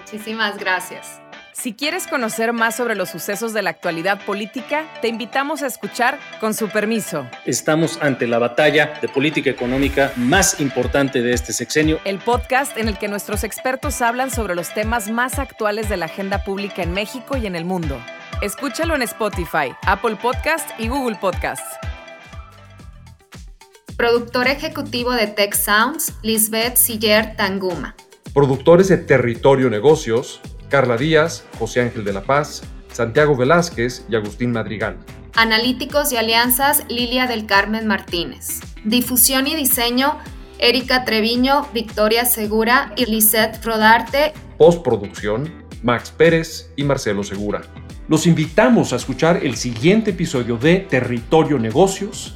Muchísimas 0.00 0.56
gracias. 0.56 1.20
Si 1.52 1.74
quieres 1.74 2.06
conocer 2.06 2.54
más 2.54 2.74
sobre 2.74 2.94
los 2.94 3.10
sucesos 3.10 3.52
de 3.52 3.60
la 3.60 3.68
actualidad 3.68 4.24
política, 4.24 4.84
te 5.02 5.08
invitamos 5.08 5.62
a 5.62 5.66
escuchar 5.66 6.18
Con 6.40 6.54
su 6.54 6.68
permiso. 6.68 7.26
Estamos 7.44 7.98
ante 8.00 8.26
la 8.26 8.38
batalla 8.38 8.94
de 9.02 9.08
política 9.08 9.50
económica 9.50 10.10
más 10.16 10.58
importante 10.58 11.20
de 11.20 11.34
este 11.34 11.52
sexenio. 11.52 12.00
El 12.06 12.18
podcast 12.18 12.74
en 12.78 12.88
el 12.88 12.96
que 12.96 13.08
nuestros 13.08 13.44
expertos 13.44 14.00
hablan 14.00 14.30
sobre 14.30 14.54
los 14.54 14.72
temas 14.72 15.10
más 15.10 15.38
actuales 15.38 15.90
de 15.90 15.98
la 15.98 16.06
agenda 16.06 16.44
pública 16.44 16.82
en 16.82 16.92
México 16.92 17.36
y 17.36 17.44
en 17.44 17.56
el 17.56 17.66
mundo. 17.66 17.98
Escúchalo 18.40 18.94
en 18.94 19.02
Spotify, 19.02 19.74
Apple 19.86 20.16
Podcast 20.16 20.70
y 20.78 20.88
Google 20.88 21.16
Podcast. 21.16 21.62
Productor 23.96 24.46
ejecutivo 24.46 25.12
de 25.12 25.26
Tech 25.26 25.54
Sounds, 25.54 26.12
Lisbeth 26.22 26.76
Siller 26.76 27.34
Tanguma. 27.34 27.96
Productores 28.34 28.88
de 28.88 28.98
Territorio 28.98 29.70
Negocios, 29.70 30.42
Carla 30.68 30.98
Díaz, 30.98 31.46
José 31.58 31.80
Ángel 31.80 32.04
de 32.04 32.12
la 32.12 32.22
Paz, 32.22 32.62
Santiago 32.92 33.34
Velázquez 33.36 34.04
y 34.10 34.16
Agustín 34.16 34.52
Madrigal. 34.52 34.98
Analíticos 35.34 36.12
y 36.12 36.18
alianzas, 36.18 36.84
Lilia 36.90 37.26
del 37.26 37.46
Carmen 37.46 37.86
Martínez. 37.86 38.60
Difusión 38.84 39.46
y 39.46 39.56
diseño, 39.56 40.18
Erika 40.58 41.06
Treviño, 41.06 41.66
Victoria 41.72 42.26
Segura 42.26 42.92
y 42.96 43.06
Lisette 43.06 43.64
Rodarte. 43.64 44.34
Postproducción, 44.58 45.50
Max 45.82 46.12
Pérez 46.14 46.70
y 46.76 46.84
Marcelo 46.84 47.24
Segura. 47.24 47.62
Los 48.08 48.26
invitamos 48.26 48.92
a 48.92 48.96
escuchar 48.96 49.40
el 49.42 49.56
siguiente 49.56 50.10
episodio 50.10 50.58
de 50.58 50.80
Territorio 50.80 51.58
Negocios 51.58 52.35